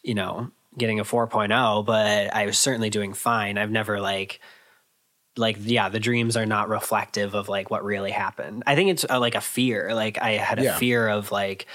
[0.03, 3.57] you know, getting a 4.0, but I was certainly doing fine.
[3.59, 4.41] I've never like,
[5.37, 8.63] like yeah, the dreams are not reflective of like what really happened.
[8.67, 9.95] I think it's uh, like a fear.
[9.95, 10.77] Like I had a Yeah.
[10.79, 11.67] fear of like,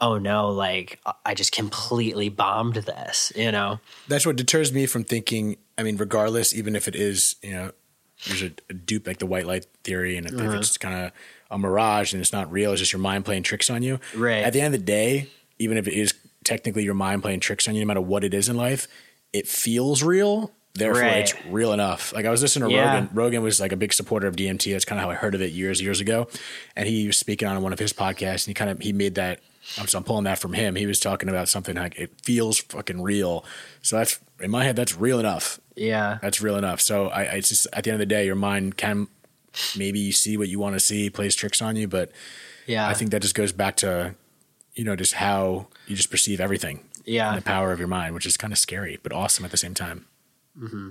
[0.00, 3.32] oh no, like uh, I just completely bombed this.
[3.34, 3.80] You know?
[4.08, 5.56] That's what deters me from thinking.
[5.78, 7.72] I mean, regardless, even if it is, you know,
[8.26, 10.58] there's a, a dupe like the white light theory, and if, if mm-hmm.
[10.58, 11.12] it's kind of
[11.50, 14.00] a mirage and it's not real, it's just your mind playing tricks on you.
[14.14, 14.42] Right.
[14.42, 15.28] At the end of the day,
[15.58, 18.32] even if it is technically your mind playing tricks on you, no matter what it
[18.32, 18.88] is in life,
[19.32, 20.52] it feels real.
[20.74, 21.16] Therefore, Right.
[21.18, 22.12] it's real enough.
[22.12, 22.94] Like I was listening to Yeah.
[22.94, 23.10] Rogan.
[23.14, 24.72] Rogan was like a big supporter of DMT.
[24.72, 26.28] That's kind of how I heard of it years, years ago.
[26.74, 29.14] And he was speaking on one of his podcasts, and he kind of he made
[29.14, 29.40] that.
[29.78, 30.76] I'm, so I'm pulling that from him.
[30.76, 33.44] He was talking about something like it feels fucking real.
[33.82, 34.76] So that's in my head.
[34.76, 35.60] That's real enough.
[35.74, 36.18] Yeah.
[36.22, 36.80] That's real enough.
[36.80, 39.08] So I, I just at the end of the day, your mind can
[39.76, 42.10] maybe you see what you want to see, plays tricks on you, but
[42.66, 42.88] Yeah.
[42.88, 44.14] I think that just goes back to
[44.74, 46.80] you know just how you just perceive everything.
[47.04, 47.36] Yeah.
[47.36, 49.74] the power of your mind, which is kind of scary but awesome at the same
[49.74, 50.06] time.
[50.58, 50.90] Mm-hmm.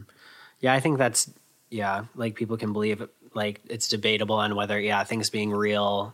[0.62, 1.30] Yeah, I think that's
[1.70, 6.14] yeah, like people can believe it, like it's debatable on whether yeah, things being real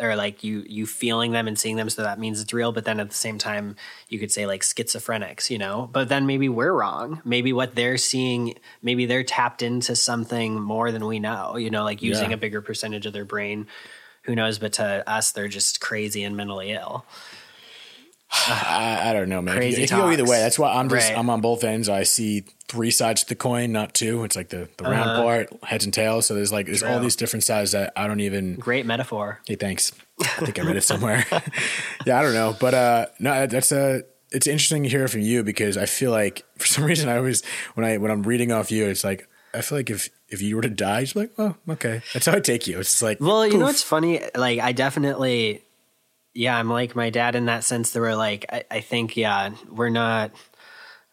[0.00, 2.84] or like you you feeling them and seeing them so that means it's real, but
[2.84, 3.76] then at the same time
[4.08, 5.88] you could say like schizophrenics, you know.
[5.92, 7.20] But then maybe we're wrong.
[7.24, 11.84] Maybe what they're seeing, maybe they're tapped into something more than we know, you know,
[11.84, 12.34] like using Yeah.
[12.34, 13.66] a bigger percentage of their brain.
[14.24, 17.04] Who knows, but to us they're just crazy and mentally ill.
[18.30, 19.56] I, I don't know, man.
[19.56, 20.38] Crazy it can go either way.
[20.40, 21.18] That's why I'm just Right.
[21.18, 21.88] I'm on both ends.
[21.88, 24.24] I see three sides to the coin, not two.
[24.24, 26.26] It's like the, the round part, heads and tails.
[26.26, 27.02] So there's like there's all Uh-huh.
[27.02, 29.40] These different sides that I don't even Great metaphor.
[29.46, 29.92] Hey, thanks.
[30.20, 31.24] I think I read it somewhere.
[32.06, 34.04] yeah, I don't know, but uh, no, that's a.
[34.30, 37.42] It's interesting to hear from you because I feel like for some reason I always
[37.74, 40.56] when I when I'm reading off you, it's like I feel like if if you
[40.56, 42.78] were to die, you're like, oh, okay, that's how I take you.
[42.80, 43.66] It's like, Well, you know poof.
[43.66, 44.22] what's funny?
[44.34, 45.62] Like, I definitely,
[46.32, 47.90] yeah, I'm like my dad in that sense.
[47.90, 50.30] That we're like, I, I think, yeah, we're not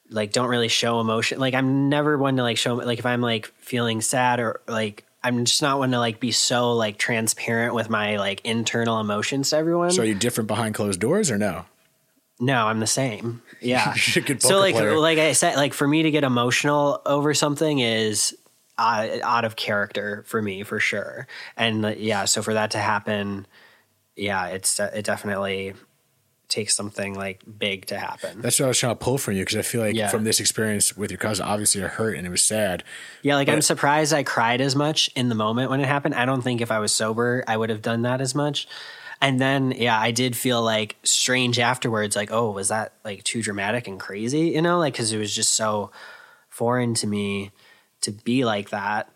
[0.10, 1.40] like don't really show emotion.
[1.40, 5.06] Like, I'm never one to like show like if I'm like feeling sad or like
[5.24, 9.50] I'm just not one to like be so like transparent with my like internal emotions
[9.50, 9.92] to everyone.
[9.92, 11.66] So are you different behind closed doors or no?
[12.40, 13.42] No, I'm the same.
[13.62, 13.94] Yeah.
[14.16, 14.98] You're a good so like player.
[14.98, 18.34] like I said, like for me to get emotional over something is
[18.78, 21.28] uh, out of character for me for sure.
[21.58, 23.46] And uh, yeah, so for that to happen,
[24.16, 25.74] yeah, it's uh, it definitely
[26.50, 28.42] takes something like big to happen.
[28.42, 30.10] That's what I was trying to pull from you because I feel like Yeah.
[30.10, 32.84] from this experience with your cousin, obviously it hurt and it was sad.
[33.22, 36.16] Yeah, like I'm surprised I cried as much in the moment when it happened.
[36.16, 38.68] I don't think if I was sober, I would have done that as much.
[39.22, 43.42] And then, yeah, I did feel like strange afterwards, like, oh, was that like too
[43.44, 44.50] dramatic and crazy?
[44.50, 45.92] You know, like, cause it was just so
[46.50, 47.52] foreign to me
[48.02, 49.10] to be like that.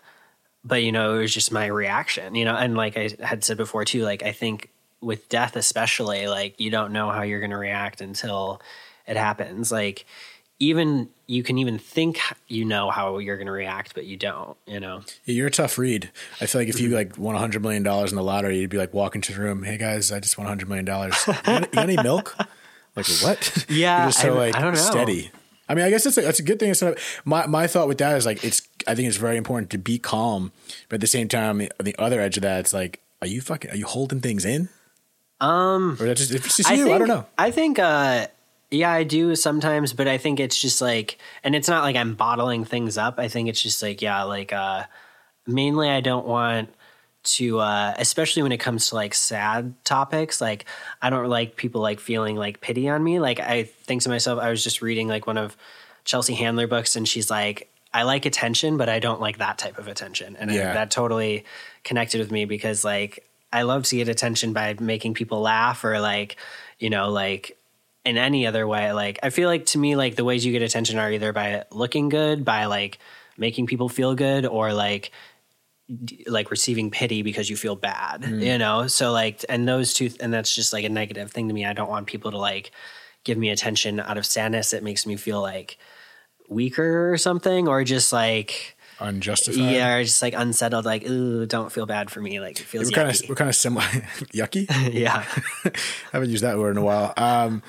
[0.65, 3.57] But, you know, it was just my reaction, you know, and like I had said
[3.57, 4.69] before too, like, I think
[5.03, 8.61] with death, especially, like, you don't know how you're going to react until
[9.07, 9.71] it happens.
[9.71, 10.05] Like,
[10.59, 14.55] even you can even think you know how you're going to react, but you don't,
[14.65, 15.01] you know?
[15.25, 16.09] Yeah, you're a tough read.
[16.39, 16.95] I feel like if you Mm-hmm.
[16.95, 19.63] like won hundred million dollars in the lottery, you'd be like walking to the room,
[19.63, 21.15] "Hey guys, I just won hundred million dollars.
[21.27, 22.35] You, got- you got any milk?"
[22.95, 23.65] Like what?
[23.69, 24.79] Yeah, you're just so I- like I don't know.
[24.79, 25.31] steady.
[25.67, 26.69] I mean, I guess that's a, that's a good thing.
[26.69, 28.61] It's not, my my thought with that is like it's.
[28.87, 30.51] I think it's very important to be calm,
[30.89, 33.41] but at the same time, on the other edge of that, it's like, are you
[33.41, 33.71] fucking?
[33.71, 34.69] Are you holding things in?
[35.43, 36.83] Um, or that's just, if it's just you.
[36.85, 37.25] think, I don't know.
[37.37, 38.27] I think, uh,
[38.71, 42.15] yeah, I do sometimes, but I think it's just like, and it's not like I'm
[42.15, 43.19] bottling things up.
[43.19, 44.83] I think it's just like, yeah, like, uh,
[45.45, 46.69] mainly I don't want
[47.23, 50.41] to, uh, especially when it comes to like sad topics.
[50.41, 50.65] Like,
[51.01, 53.19] I don't like people like feeling like pity on me.
[53.19, 55.55] Like, I think to myself, I was just reading like one of
[56.05, 59.77] Chelsea Handler books, and she's like, I like attention, but I don't like that type
[59.77, 60.35] of attention.
[60.37, 61.45] And I- that totally
[61.83, 63.23] connected with me because like
[63.53, 66.37] I love to get attention by making people laugh or like,
[66.79, 67.57] you know, like
[68.03, 68.91] in any other way.
[68.91, 71.65] Like I feel like to me, like the ways you get attention are either by
[71.71, 72.99] looking good, by like
[73.37, 75.11] making people feel good, or like
[76.27, 78.41] like receiving pity because you feel bad, mm.
[78.41, 78.87] you know?
[78.87, 81.65] So like and those two and that's just like a negative thing to me.
[81.65, 82.71] I don't want people to like
[83.23, 84.73] give me attention out of sadness.
[84.73, 85.77] It makes me feel like
[86.49, 89.61] weaker or something or just like Unjustified.
[89.73, 92.39] yeah, or just like unsettled, like, ooh, don't feel bad for me.
[92.39, 93.83] Like it feels We're kind of we're kind of similar.
[94.33, 94.65] Yucky.
[94.93, 95.25] yeah.
[95.65, 95.71] I
[96.13, 97.13] haven't used that word in a while.
[97.17, 97.61] Um,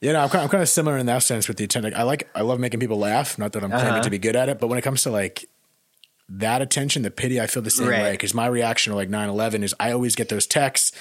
[0.00, 1.92] you know, I'm kind, of, I'm kind of similar in that sense with the attention.
[1.94, 3.38] I like, I love making people laugh.
[3.38, 4.02] Not that I'm claiming Uh-huh.
[4.02, 5.48] to be good at it, but when it comes to like
[6.28, 8.02] that attention, the pity, I feel the same Right.
[8.02, 8.10] way.
[8.12, 10.92] Because my reaction to like 9/11 is I always get those texts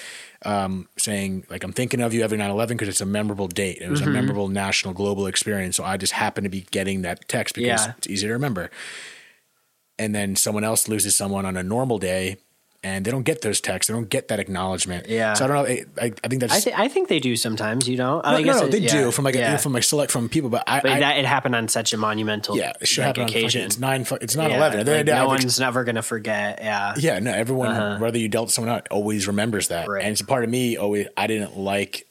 [0.43, 3.79] um, saying like I'm thinking of you every 9/11 because it's a memorable date.
[3.81, 4.09] It was Mm-hmm.
[4.09, 5.75] a memorable national global experience.
[5.75, 7.93] So I just happen to be getting that text because Yeah.
[7.97, 8.69] it's easy to remember.
[9.97, 12.37] And then someone else loses someone on a normal day.
[12.83, 13.87] And they don't get those texts.
[13.87, 15.07] They don't get that acknowledgement.
[15.07, 15.33] Yeah.
[15.33, 15.63] So I don't know.
[15.99, 18.17] I, I, think that's I, th- I think they do sometimes, you know?
[18.17, 19.57] no, I guess no, it- they yeah, do from like a, yeah.
[19.57, 21.97] from like select from people, but I, but I that it happened on such a
[21.97, 23.63] monumental yeah, it should like, happen on fucking, occasion.
[23.65, 24.77] it's nine, it's nine Yeah, eleven.
[24.77, 26.59] Like, of the day, no one's never gonna forget.
[26.61, 26.93] Yeah.
[26.97, 29.93] yeah, no, everyone, whether you dealt someone out, always remembers that, Uh-huh.
[29.93, 30.03] Right.
[30.03, 30.77] and it's a part of me.
[30.77, 32.05] Always, I didn't like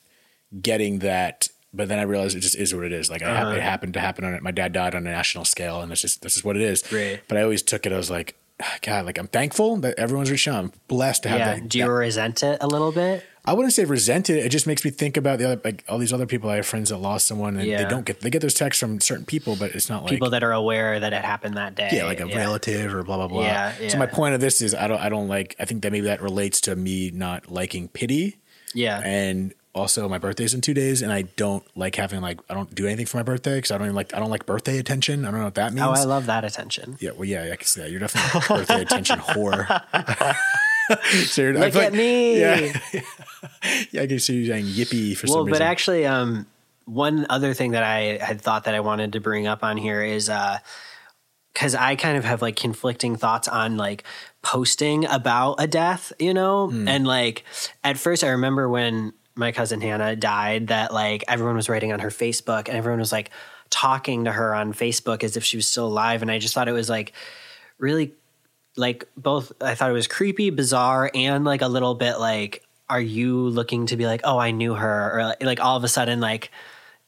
[0.60, 3.10] getting that, but then I realized it just is what it is.
[3.10, 3.34] Like Uh-huh.
[3.46, 4.42] ha- it happened to happen on it.
[4.42, 6.82] My dad died on a national scale, and that's just this is what it is.
[6.92, 7.20] Right.
[7.28, 7.92] But I always took it.
[7.92, 10.58] I was like, "Ah, God, like I'm thankful that everyone's reaching out.
[10.64, 11.54] I'm blessed to have Yeah.
[11.54, 11.68] that.
[11.68, 13.24] Do you that- resent it a little bit?
[13.46, 14.38] I wouldn't say resent it.
[14.46, 16.48] It just makes me think about the other, like all these other people.
[16.48, 19.00] I have friends that lost someone, and they don't get they get those texts from
[19.00, 21.90] certain people, but it's not like People that are aware that it happened that day.
[21.92, 23.42] yeah, like a relative or blah blah blah.
[23.42, 25.92] Yeah, So my point of this is I don't I don't like I think that
[25.92, 28.38] maybe that relates to me not liking pity
[28.72, 29.02] Yeah.
[29.04, 32.72] and also my birthday's in two days and I don't like having like I don't
[32.74, 35.24] do anything for my birthday because I don't even like I don't like birthday attention.
[35.24, 35.86] I don't know what that means.
[35.86, 36.96] oh, I love that attention.
[37.00, 37.90] yeah, well, yeah, I can see that.
[37.90, 39.66] You're definitely a birthday attention whore.
[41.26, 42.40] so you're, I Look at like- me.
[42.40, 42.72] Yeah,
[43.90, 45.50] yeah, I can see you saying yippee for Well, some reason.
[45.50, 46.46] Well, but actually, um,
[46.84, 50.02] one other thing that I had thought that I wanted to bring up on here
[50.02, 50.30] is
[51.54, 54.04] because I kind of have like conflicting thoughts on like
[54.42, 56.86] posting about a death, you know, Hmm.
[56.86, 57.44] and like
[57.82, 62.00] at first I remember when my cousin Hannah died that like everyone was writing on
[62.00, 63.30] her Facebook and everyone was like
[63.70, 66.68] talking to her on Facebook as if she was still alive, and I just thought
[66.68, 67.12] it was like
[67.78, 68.12] really
[68.76, 73.00] like both I thought it was creepy, bizarre, and like a little bit like, are
[73.00, 76.20] you looking to be like, oh, I knew her, or like, all of a sudden
[76.20, 76.50] like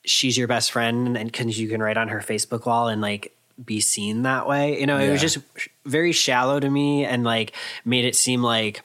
[0.05, 3.33] she's your best friend, and because you can write on her Facebook wall and like
[3.65, 5.39] be seen that way, you know, it was just
[5.85, 7.53] very shallow to me, and like
[7.85, 8.83] made it seem like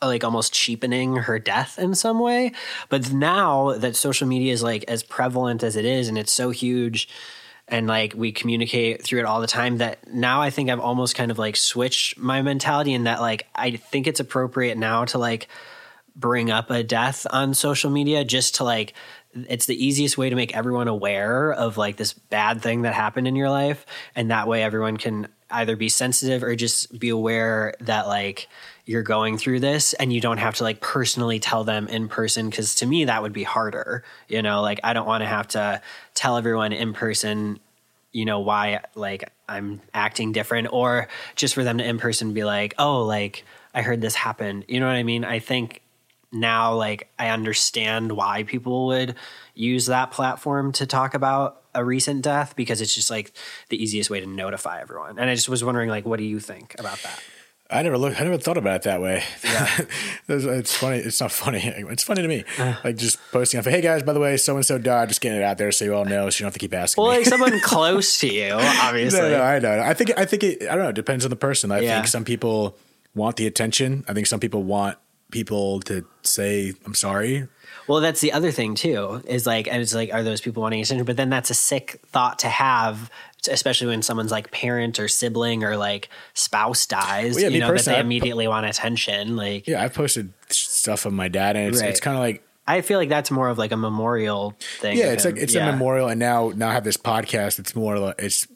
[0.00, 2.52] like almost cheapening her death in some way.
[2.88, 6.50] But now that social media is like as prevalent as it is and it's so
[6.50, 7.08] huge,
[7.68, 11.14] and like we communicate through it all the time that now I think I've almost
[11.14, 15.18] kind of like switched my mentality in that like I think it's appropriate now to
[15.18, 15.48] like
[16.16, 18.94] bring up a death on social media just to like
[19.34, 23.28] it's the easiest way to make everyone aware of like this bad thing that happened
[23.28, 23.84] in your life
[24.16, 28.48] and that way everyone can either be sensitive or just be aware that like
[28.88, 32.48] you're going through this and you don't have to like personally tell them in person
[32.48, 35.46] because to me that would be harder you know like i don't want to have
[35.46, 35.80] to
[36.14, 37.60] tell everyone in person
[38.12, 42.44] you know why like i'm acting different or just for them to in person be
[42.44, 45.82] like oh like i heard this happened you know what i mean i think
[46.30, 49.14] now like I understand why people would
[49.54, 53.32] use that platform to talk about a recent death because it's just like
[53.70, 55.18] the easiest way to notify everyone.
[55.18, 57.22] And I just was wondering like what do you think about that?
[57.70, 58.18] I never looked.
[58.18, 59.22] I never thought about it that way.
[59.44, 59.80] Yeah,
[60.28, 60.98] it's funny.
[60.98, 61.58] It's not funny.
[61.88, 62.44] It's funny to me.
[62.58, 63.66] Uh, like just posting off.
[63.66, 65.08] Hey guys, by the way, so and so died.
[65.08, 66.72] Just getting it out there so you all know, so you don't have to keep
[66.72, 67.02] asking.
[67.02, 67.18] Well, me.
[67.18, 69.20] like someone close to you, obviously.
[69.20, 69.80] No, no, I know.
[69.80, 70.12] I think.
[70.16, 70.62] I think it.
[70.62, 70.88] I don't know.
[70.88, 71.70] It depends on the person.
[71.70, 71.96] I yeah.
[71.96, 72.76] think some people
[73.14, 74.04] want the attention.
[74.08, 74.96] I think some people want
[75.30, 77.48] people to say I'm sorry.
[77.86, 79.22] Well, that's the other thing too.
[79.26, 81.04] Is like, and it's like, are those people wanting attention?
[81.04, 83.10] But then that's a sick thought to have,
[83.50, 87.34] especially when someone's like parent or sibling or like spouse dies.
[87.34, 89.36] Well, yeah, you know that they immediately po- want attention.
[89.36, 91.90] Like, yeah, I've posted stuff of my dad, and it's right.
[91.90, 94.98] it's kind of like I feel like that's more of like a memorial thing.
[94.98, 95.34] Yeah, it's him.
[95.34, 95.68] like it's yeah.
[95.68, 97.58] a memorial, and now now I have this podcast.
[97.58, 98.46] It's more like it's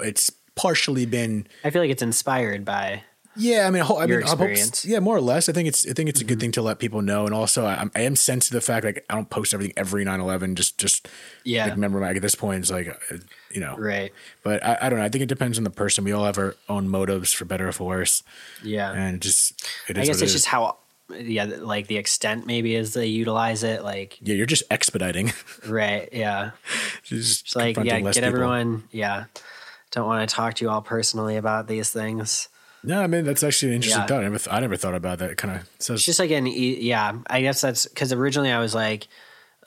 [0.00, 1.48] it's partially been.
[1.64, 3.02] I feel like it's inspired by
[3.36, 4.82] yeah, I mean, I mean, experience.
[4.82, 5.48] Hope, yeah, more or less.
[5.48, 6.40] I think it's I think it's a good mm-hmm.
[6.40, 9.04] thing to let people know, and also I, I am sensitive to the fact like
[9.10, 11.08] I don't post everything every 9-11, Just just
[11.44, 11.64] yeah.
[11.64, 13.16] Like, remember, at this point, it's like uh,
[13.50, 14.12] you know, right.
[14.42, 15.04] But I, I don't know.
[15.04, 16.04] I think it depends on the person.
[16.04, 18.22] We all have our own motives, for better or for worse.
[18.62, 20.76] Yeah, and just it I guess it's just how
[21.14, 23.82] yeah, like the extent maybe as they utilize it.
[23.82, 25.32] Like yeah, you're just expediting.
[25.66, 26.08] right.
[26.12, 26.52] Yeah.
[27.02, 28.24] just, just like yeah, get people.
[28.24, 28.84] everyone.
[28.90, 29.24] Yeah.
[29.92, 32.48] Don't want to talk to you all personally about these things.
[32.86, 34.06] No, I mean that's actually an interesting yeah.
[34.06, 34.20] thought.
[34.20, 35.36] I never, th- I never thought about that.
[35.36, 37.18] Kind of says it's just like an yeah.
[37.26, 39.08] I guess that's because originally I was like,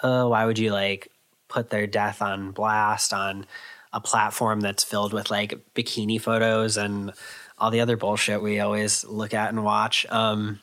[0.02, 1.12] oh, why would you like
[1.50, 3.46] put their death on blast on
[3.92, 7.12] a platform that's filled with like bikini photos and
[7.58, 10.06] all the other bullshit we always look at and watch.
[10.10, 10.60] Um,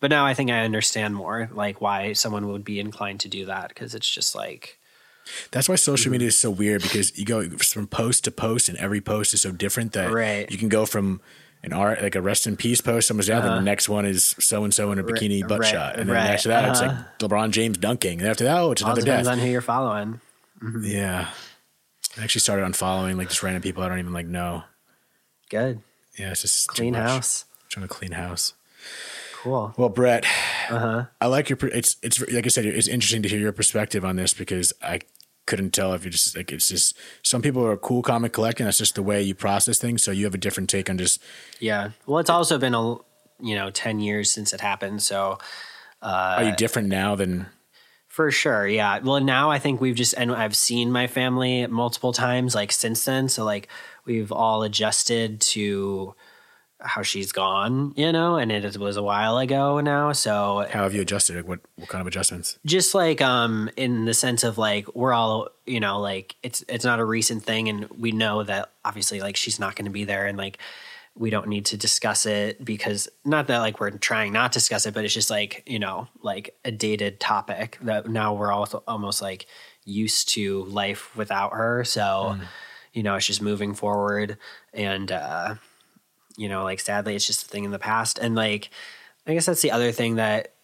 [0.00, 3.46] but now I think I understand more like why someone would be inclined to do
[3.46, 4.78] that because it's just like.
[5.52, 8.76] That's why social media is so weird because you go from post to post and
[8.78, 10.50] every post is so different that right.
[10.50, 11.20] you can go from
[11.62, 13.56] an art like a rest in peace post someone's down uh-huh.
[13.56, 16.16] the next one is so and so in a bikini butt right, shot and then
[16.16, 16.30] right.
[16.30, 16.72] after that uh-huh.
[16.72, 17.04] it's like uh-huh.
[17.20, 19.60] LeBron James dunking and after that oh it's All another depends death on who you're
[19.60, 20.20] following
[20.62, 20.84] mm-hmm.
[20.84, 21.28] yeah
[22.18, 24.64] I actually started on following like just random people I don't even like know
[25.50, 25.80] good
[26.18, 28.54] yeah it's just clean house I'm trying to clean house
[29.34, 30.24] cool well Brett
[30.68, 31.06] uh-huh.
[31.20, 34.16] I like your it's it's like I said it's interesting to hear your perspective on
[34.16, 35.00] this because I
[35.46, 38.64] couldn't tell if you just like it's just some people are cool comic collecting.
[38.64, 40.02] That's just the way you process things.
[40.02, 41.22] So you have a different take on just
[41.60, 41.90] yeah.
[42.06, 42.96] Well, it's also been a
[43.40, 45.02] you know ten years since it happened.
[45.02, 45.38] So
[46.00, 47.46] uh, are you different now than?
[48.08, 48.98] For sure, yeah.
[48.98, 53.04] Well, now I think we've just and I've seen my family multiple times like since
[53.06, 53.28] then.
[53.28, 53.68] So like
[54.04, 56.14] we've all adjusted to
[56.84, 60.12] how she's gone, you know, and it was a while ago now.
[60.12, 61.46] So how have you adjusted?
[61.46, 62.58] What what kind of adjustments?
[62.66, 66.84] Just like um in the sense of like we're all, you know, like it's it's
[66.84, 70.04] not a recent thing and we know that obviously like she's not going to be
[70.04, 70.58] there and like
[71.14, 74.86] we don't need to discuss it because not that like we're trying not to discuss
[74.86, 78.66] it, but it's just like, you know, like a dated topic that now we're all
[78.88, 79.46] almost like
[79.84, 81.84] used to life without her.
[81.84, 82.40] So, mm.
[82.94, 84.38] you know, it's just moving forward
[84.72, 85.56] and uh
[86.36, 88.18] you know, like sadly, it's just a thing in the past.
[88.18, 88.70] And like,
[89.26, 90.54] I guess that's the other thing that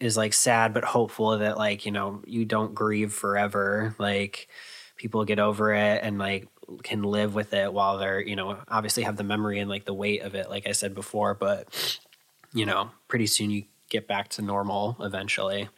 [0.00, 3.94] is like sad but hopeful that like you know you don't grieve forever.
[3.98, 4.48] Like
[4.96, 6.48] people get over it and like
[6.82, 9.94] can live with it while they're you know obviously have the memory and like the
[9.94, 10.50] weight of it.
[10.50, 11.98] Like I said before, but
[12.52, 15.68] you know, pretty soon you get back to normal eventually.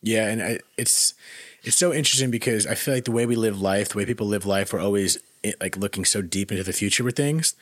[0.00, 1.14] Yeah, and I, it's
[1.64, 4.28] it's so interesting because I feel like the way we live life, the way people
[4.28, 7.54] live life, we're always eh, like looking so deep into the future with things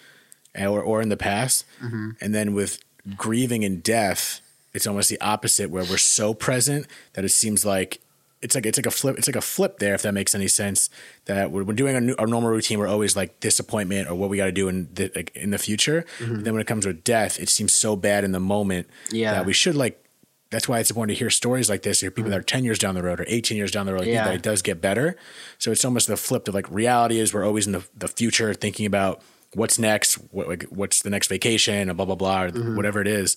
[0.59, 1.65] or, or in the past.
[1.83, 2.11] Mm-hmm.
[2.21, 2.79] And then with
[3.17, 4.41] grieving and death,
[4.73, 8.01] it's almost the opposite where we're so present that it seems like
[8.43, 10.47] it's like it's like a flip it's like a flip there if that makes any
[10.47, 10.91] sense
[11.25, 14.29] that we're, we're doing our, new, our normal routine we're always like disappointment or what
[14.29, 16.43] we got to do in the like in the future mm-hmm.
[16.43, 19.47] then when it comes with death it seems so bad in the moment yeah that
[19.47, 20.07] we should like
[20.51, 22.01] that's why it's important to hear stories like this.
[22.01, 22.31] Hear people mm-hmm.
[22.33, 24.25] that are 10 years down the road or 18 years down the road, yeah.
[24.25, 25.17] that it does get better.
[25.59, 28.55] So it's almost the flip of like reality is we're always in the, the future
[28.55, 29.23] thinking about
[29.55, 32.77] what's next, what, like, what's the next vacation, or blah blah blah, or mm-hmm.
[32.77, 33.37] whatever it is.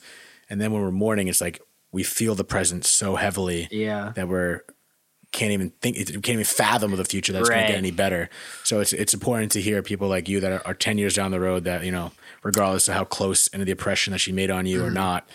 [0.49, 4.27] And then when we're mourning, it's like we feel the presence so heavily, yeah, that
[4.27, 4.61] we're
[5.31, 7.91] can't even think, it can't even fathom of the future that's going to get any
[7.91, 8.29] better.
[8.63, 11.31] So it's it's important to hear people like you that are, are ten years down
[11.31, 12.11] the road that you know,
[12.43, 15.29] regardless of how close and the oppression that she made on you or not,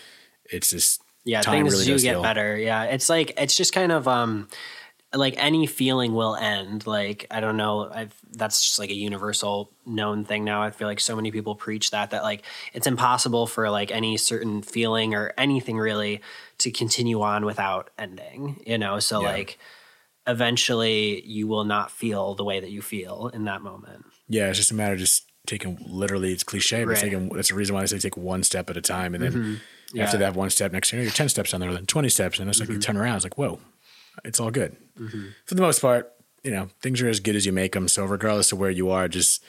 [0.45, 1.31] it's just Mm-hmm.
[1.31, 2.21] yeah things really do get heal.
[2.21, 4.47] better yeah it's like it's just kind of um
[5.15, 6.85] like any feeling will end.
[6.85, 10.61] Like i don't know I've, that's just like a universal known thing now.
[10.61, 12.43] I feel like so many people preach that that like
[12.73, 16.21] it's impossible for like any certain feeling or anything really
[16.59, 18.99] to continue on without ending you know?
[18.99, 19.29] So Yeah.
[19.31, 19.57] like
[20.27, 24.05] eventually you will not feel the way that you feel in that moment.
[24.27, 27.11] Yeah, it's just a matter of just taking literally it's cliche, but it's Right.
[27.11, 29.31] taking that's the reason why I say take one step at a time and then
[29.31, 29.99] mm-hmm.
[30.01, 30.31] after Yeah.
[30.31, 32.59] that one step next year you're ten steps on there, then twenty steps, and it's
[32.59, 32.81] like you mm-hmm.
[32.81, 33.59] turn around, it's like, whoa,
[34.23, 34.75] it's all good.
[34.99, 35.27] Mm-hmm.
[35.45, 36.11] For the most part,
[36.43, 37.87] you know, things are as good as you make them.
[37.87, 39.43] So regardless of where you are, just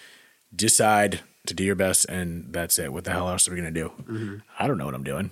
[0.55, 2.93] decide to do your best and that's it.
[2.93, 3.93] What the hell else are we gonna do?
[4.03, 4.37] Mm-hmm.
[4.59, 5.31] I don't know what I'm doing.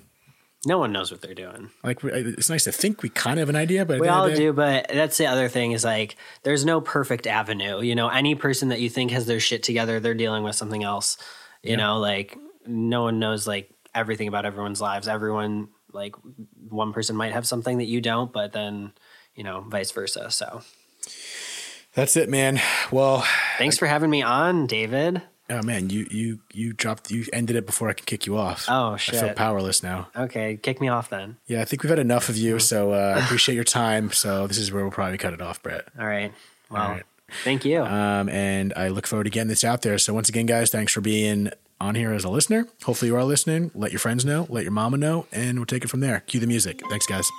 [0.65, 3.49] no one knows what they're doing Like it's nice to think we kind of have
[3.49, 5.83] an idea, but We all of the day- do, but that's the other thing is
[5.83, 7.81] like there's no perfect avenue.
[7.81, 10.83] You know, any person that you think has their shit together, they're dealing with something
[10.83, 11.17] else.
[11.63, 15.07] You know, like no one knows like everything about everyone's lives.
[15.07, 16.15] Everyone like
[16.69, 18.91] one person might have something that you don't, but then
[19.35, 20.29] you know, vice versa.
[20.31, 20.61] So
[21.93, 22.61] That's it, man.
[22.91, 23.25] Well,
[23.57, 25.21] thanks for having me on, David.
[25.49, 28.65] oh man, you you you dropped you ended it before I could kick you off.
[28.67, 29.15] Oh, shit.
[29.15, 30.07] I feel powerless now.
[30.15, 31.37] Okay, kick me off then.
[31.47, 32.45] Yeah, I think we've had enough of Mm-hmm.
[32.45, 34.11] you, so uh, I appreciate your time.
[34.11, 35.85] So this is where we'll probably cut it off, Brett.
[35.99, 36.33] All right.
[36.71, 37.03] Well, All right.
[37.43, 37.83] thank you.
[37.83, 39.97] Um, and I look forward to getting this out there.
[39.99, 42.67] So once again, guys, thanks for being on here as a listener.
[42.83, 43.69] Hopefully you are listening.
[43.75, 44.47] Let your friends know.
[44.49, 46.21] Let your mama know, and we'll take it from there.
[46.21, 46.81] Cue the music.
[46.89, 47.29] Thanks, guys.